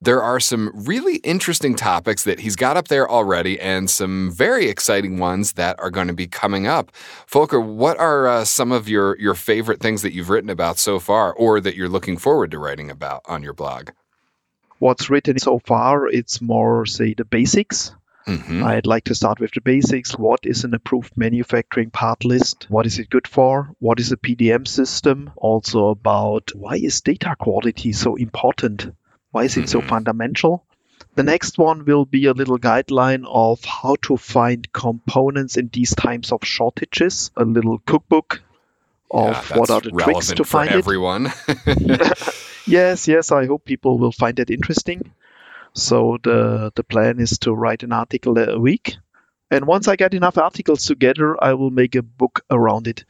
There 0.00 0.22
are 0.22 0.40
some 0.40 0.70
really 0.72 1.16
interesting 1.16 1.74
topics 1.74 2.24
that 2.24 2.40
he's 2.40 2.56
got 2.56 2.78
up 2.78 2.88
there 2.88 3.06
already 3.06 3.60
and 3.60 3.90
some 3.90 4.32
very 4.32 4.70
exciting 4.70 5.18
ones 5.18 5.52
that 5.52 5.78
are 5.78 5.90
going 5.90 6.08
to 6.08 6.14
be 6.14 6.26
coming 6.26 6.66
up. 6.66 6.90
Folker, 7.26 7.60
what 7.60 7.98
are 7.98 8.26
uh, 8.26 8.44
some 8.46 8.72
of 8.72 8.88
your, 8.88 9.18
your 9.18 9.34
favorite 9.34 9.80
things 9.80 10.00
that 10.00 10.14
you've 10.14 10.30
written 10.30 10.48
about 10.48 10.78
so 10.78 11.00
far 11.00 11.34
or 11.34 11.60
that 11.60 11.76
you're 11.76 11.90
looking 11.90 12.16
forward 12.16 12.50
to 12.52 12.58
writing 12.58 12.90
about 12.90 13.20
on 13.26 13.42
your 13.42 13.52
blog? 13.52 13.90
What's 14.78 15.10
written 15.10 15.38
so 15.38 15.58
far, 15.58 16.08
it's 16.08 16.40
more 16.40 16.86
say 16.86 17.12
the 17.12 17.26
basics. 17.26 17.92
Hmm 18.26 18.62
I'd 18.62 18.86
like 18.86 19.04
to 19.04 19.14
start 19.14 19.40
with 19.40 19.52
the 19.52 19.60
basics. 19.60 20.12
What 20.16 20.40
is 20.44 20.64
an 20.64 20.74
approved 20.74 21.16
manufacturing 21.16 21.90
part 21.90 22.24
list? 22.24 22.66
What 22.68 22.86
is 22.86 22.98
it 22.98 23.10
good 23.10 23.26
for? 23.26 23.74
What 23.80 23.98
is 24.00 24.12
a 24.12 24.16
PDM 24.16 24.66
system? 24.66 25.30
Also 25.36 25.88
about 25.88 26.50
why 26.54 26.76
is 26.76 27.00
data 27.00 27.34
quality 27.38 27.92
so 27.92 28.14
important? 28.16 28.92
Why 29.32 29.44
is 29.44 29.56
it 29.56 29.68
so 29.68 29.80
Mhm. 29.80 29.88
fundamental? 29.88 30.64
The 31.14 31.22
next 31.24 31.58
one 31.58 31.84
will 31.84 32.04
be 32.04 32.26
a 32.26 32.32
little 32.32 32.58
guideline 32.58 33.24
of 33.26 33.64
how 33.64 33.96
to 34.02 34.16
find 34.16 34.72
components 34.72 35.56
in 35.56 35.68
these 35.72 35.94
times 35.94 36.32
of 36.32 36.44
shortages, 36.44 37.30
a 37.36 37.44
little 37.44 37.78
cookbook 37.78 38.42
of 39.10 39.48
Yeah, 39.50 39.58
what 39.58 39.70
are 39.70 39.80
the 39.80 39.90
tricks 39.90 40.32
to 40.32 40.44
find 40.44 40.70
it. 40.70 40.76
everyone. 40.76 41.32
Yes, 42.66 43.08
yes, 43.08 43.32
I 43.32 43.46
hope 43.46 43.64
people 43.64 43.98
will 43.98 44.12
find 44.12 44.38
it 44.38 44.50
interesting. 44.50 45.10
So 45.74 46.18
the 46.22 46.72
the 46.74 46.84
plan 46.84 47.18
is 47.20 47.38
to 47.40 47.52
write 47.52 47.82
an 47.82 47.92
article 47.92 48.38
a 48.38 48.58
week. 48.58 48.96
And 49.50 49.66
once 49.66 49.86
I 49.86 49.96
get 49.96 50.14
enough 50.14 50.38
articles 50.38 50.86
together, 50.86 51.36
I 51.44 51.52
will 51.52 51.70
make 51.70 51.94
a 51.94 52.02
book 52.02 52.40
around 52.50 52.86
it. 52.88 53.04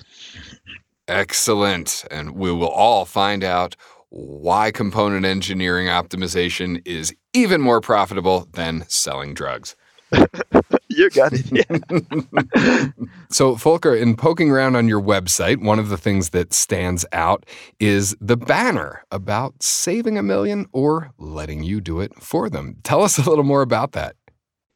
Excellent. 1.07 2.05
And 2.11 2.33
we 2.33 2.53
will 2.53 2.69
all 2.69 3.05
find 3.05 3.45
out 3.45 3.77
why 4.09 4.71
component 4.71 5.25
engineering 5.25 5.87
optimization 5.87 6.83
is 6.85 7.15
even 7.33 7.61
more 7.61 7.81
profitable 7.81 8.49
than 8.53 8.85
selling 8.89 9.35
drugs. 9.35 9.77
You 10.97 11.11
got 11.11 11.33
it. 11.33 11.47
Yeah. 11.51 12.91
So, 13.31 13.55
Volker, 13.55 13.95
in 13.95 14.17
poking 14.17 14.51
around 14.51 14.77
on 14.77 14.89
your 14.89 15.01
website, 15.01 15.65
one 15.65 15.79
of 15.79 15.89
the 15.89 15.97
things 15.97 16.31
that 16.31 16.53
stands 16.53 17.07
out 17.13 17.47
is 17.81 18.15
the 18.21 18.37
banner 18.37 19.05
about 19.11 19.63
saving 19.63 20.19
a 20.19 20.23
million 20.23 20.67
or 20.73 21.13
letting 21.19 21.63
you 21.63 21.81
do 21.81 22.01
it 22.01 22.15
for 22.17 22.51
them. 22.51 22.77
Tell 22.83 23.03
us 23.03 23.19
a 23.19 23.29
little 23.29 23.45
more 23.45 23.63
about 23.63 23.93
that. 23.93 24.17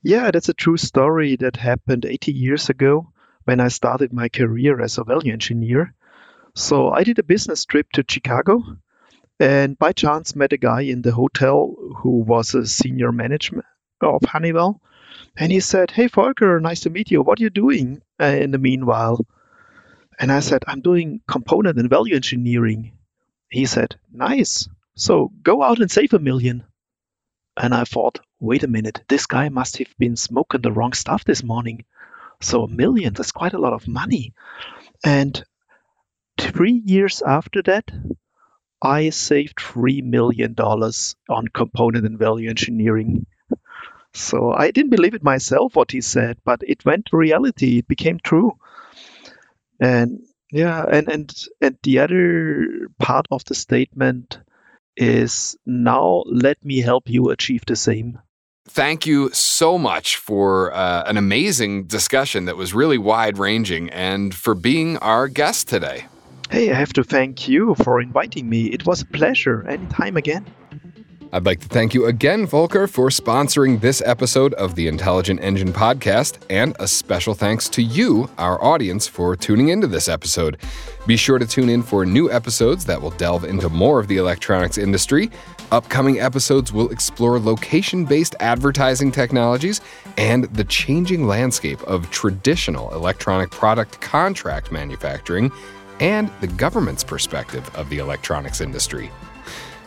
Yeah, 0.03 0.31
that's 0.31 0.49
a 0.49 0.55
true 0.55 0.77
story 0.77 1.37
that 1.37 1.57
happened 1.57 2.05
80 2.05 2.33
years 2.33 2.71
ago 2.71 3.13
when 3.45 3.61
I 3.61 3.69
started 3.69 4.13
my 4.13 4.29
career 4.29 4.81
as 4.81 4.99
a 4.99 5.05
value 5.05 5.33
engineer. 5.33 5.95
So 6.55 6.91
I 6.91 7.05
did 7.05 7.19
a 7.19 7.25
business 7.25 7.65
trip 7.65 7.91
to 7.93 8.05
Chicago 8.09 8.63
and 9.39 9.79
by 9.79 9.93
chance 9.93 10.35
met 10.35 10.55
a 10.55 10.57
guy 10.57 10.83
in 10.83 11.03
the 11.03 11.13
hotel 11.13 11.75
who 11.99 12.21
was 12.21 12.55
a 12.55 12.67
senior 12.67 13.13
management 13.13 13.67
of 14.01 14.23
Honeywell. 14.25 14.81
And 15.37 15.53
he 15.53 15.61
said, 15.61 15.91
Hey, 15.91 16.07
Volker, 16.07 16.61
nice 16.61 16.81
to 16.81 16.91
meet 16.91 17.11
you. 17.11 17.23
What 17.23 17.41
are 17.41 17.43
you 17.43 17.51
doing 17.51 18.03
uh, 18.21 18.25
in 18.25 18.51
the 18.51 18.59
meanwhile? 18.59 19.25
And 20.19 20.33
I 20.33 20.41
said, 20.41 20.65
I'm 20.67 20.81
doing 20.81 21.21
component 21.29 21.79
and 21.79 21.91
value 21.91 22.15
engineering. 22.15 22.93
He 23.51 23.67
said, 23.67 23.97
Nice. 24.13 24.69
So 24.95 25.31
go 25.43 25.63
out 25.63 25.81
and 25.81 25.91
save 25.91 26.15
a 26.15 26.19
million. 26.19 26.65
And 27.57 27.75
I 27.75 27.85
thought, 27.85 28.21
wait 28.41 28.65
a 28.65 28.69
minute, 28.69 29.03
this 29.09 29.27
guy 29.27 29.49
must 29.49 29.79
have 29.79 29.95
been 29.99 30.17
smoking 30.17 30.61
the 30.61 30.73
wrong 30.73 30.93
stuff 30.93 31.25
this 31.25 31.43
morning. 31.43 31.85
So 32.41 32.65
a 32.65 32.69
million, 32.69 33.15
that's 33.15 33.33
quite 33.33 33.55
a 33.55 33.59
lot 33.59 33.73
of 33.73 33.89
money. 33.89 34.35
And 35.05 35.43
three 36.39 36.83
years 36.85 37.23
after 37.23 37.63
that, 37.63 37.91
I 38.83 39.09
saved 39.11 39.57
$3 39.57 40.03
million 40.05 40.55
on 40.59 41.49
component 41.49 42.05
and 42.05 42.19
value 42.19 42.51
engineering. 42.51 43.27
So 44.17 44.53
I 44.53 44.71
didn't 44.71 44.91
believe 44.91 45.15
it 45.15 45.23
myself, 45.23 45.77
what 45.77 45.91
he 45.91 46.01
said, 46.01 46.39
but 46.45 46.63
it 46.67 46.85
went 46.85 47.07
to 47.07 47.17
reality. 47.17 47.79
It 47.79 47.89
became 47.89 48.19
true. 48.19 48.57
And 49.79 50.21
yeah, 50.51 50.85
and, 50.91 51.09
and, 51.09 51.45
and 51.61 51.77
the 51.83 51.99
other 51.99 52.89
part 52.99 53.27
of 53.31 53.45
the 53.45 53.55
statement 53.55 54.39
is 54.97 55.57
now 55.67 56.25
let 56.27 56.65
me 56.65 56.81
help 56.81 57.09
you 57.11 57.31
achieve 57.31 57.65
the 57.67 57.77
same. 57.77 58.19
Thank 58.69 59.07
you 59.07 59.31
so 59.33 59.79
much 59.79 60.17
for 60.17 60.73
uh, 60.73 61.05
an 61.07 61.17
amazing 61.17 61.85
discussion 61.85 62.47
that 62.47 62.57
was 62.57 62.75
really 62.75 62.99
wide 62.99 63.39
ranging 63.39 63.91
and 63.91 64.35
for 64.35 64.55
being 64.55 64.97
our 64.99 65.29
guest 65.29 65.69
today. 65.69 66.07
Hey, 66.51 66.71
I 66.71 66.75
have 66.75 66.93
to 66.95 67.05
thank 67.05 67.49
you 67.49 67.75
for 67.77 68.01
inviting 68.01 68.49
me. 68.49 68.67
It 68.67 68.87
was 68.87 69.03
a 69.03 69.07
pleasure. 69.07 69.67
Anytime 69.69 70.17
again. 70.17 70.47
I'd 71.37 71.45
like 71.45 71.61
to 71.61 71.69
thank 71.69 71.93
you 71.93 72.07
again, 72.07 72.47
Volker, 72.47 72.87
for 72.87 73.11
sponsoring 73.11 73.79
this 73.79 74.01
episode 74.07 74.55
of 74.55 74.75
the 74.75 74.89
Intelligent 74.89 75.39
Engine 75.43 75.71
podcast, 75.71 76.39
and 76.49 76.75
a 76.81 76.89
special 76.89 77.35
thanks 77.35 77.69
to 77.69 77.83
you, 77.83 78.31
our 78.39 78.59
audience, 78.65 79.07
for 79.07 79.37
tuning 79.37 79.69
into 79.69 79.87
this 79.87 80.09
episode. 80.09 80.57
Be 81.07 81.15
sure 81.15 81.39
to 81.39 81.47
tune 81.47 81.69
in 81.69 81.83
for 81.83 82.07
new 82.07 82.33
episodes 82.33 82.87
that 82.87 83.03
will 83.03 83.11
delve 83.11 83.45
into 83.45 83.69
more 83.69 84.01
of 84.01 84.09
the 84.09 84.17
electronics 84.17 84.79
industry. 84.79 85.31
Upcoming 85.73 86.21
episodes 86.21 86.73
will 86.73 86.89
explore 86.89 87.39
location 87.39 88.07
based 88.07 88.35
advertising 88.41 89.13
technologies 89.13 89.83
and 90.17 90.45
the 90.55 90.65
changing 90.65 91.27
landscape 91.27 91.83
of 91.83 92.11
traditional 92.11 92.91
electronic 92.95 93.51
product 93.51 94.01
contract 94.01 94.73
manufacturing 94.73 95.53
and 96.01 96.31
the 96.41 96.47
government's 96.47 97.05
perspective 97.05 97.71
of 97.75 97.91
the 97.91 97.99
electronics 97.99 98.63
industry. 98.63 99.11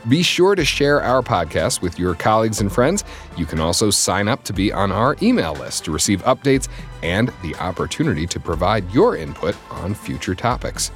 Be 0.07 0.23
sure 0.23 0.55
to 0.55 0.63
share 0.63 1.01
our 1.01 1.21
podcast 1.21 1.81
with 1.81 1.99
your 1.99 2.15
colleagues 2.15 2.61
and 2.61 2.71
friends. 2.71 3.03
You 3.35 3.45
can 3.45 3.59
also 3.59 3.89
sign 3.89 4.27
up 4.27 4.43
to 4.45 4.53
be 4.53 4.71
on 4.71 4.91
our 4.91 5.17
email 5.21 5.53
list 5.53 5.85
to 5.85 5.91
receive 5.91 6.23
updates 6.23 6.69
and 7.03 7.31
the 7.41 7.55
opportunity 7.55 8.25
to 8.27 8.39
provide 8.39 8.89
your 8.91 9.17
input 9.17 9.55
on 9.69 9.93
future 9.93 10.35
topics. 10.35 10.91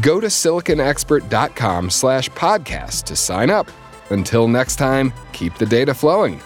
Go 0.00 0.20
to 0.20 0.28
siliconexpert.com 0.28 1.90
slash 1.90 2.28
podcast 2.30 3.04
to 3.04 3.16
sign 3.16 3.50
up. 3.50 3.70
Until 4.10 4.48
next 4.48 4.76
time, 4.76 5.12
keep 5.32 5.54
the 5.56 5.66
data 5.66 5.94
flowing. 5.94 6.40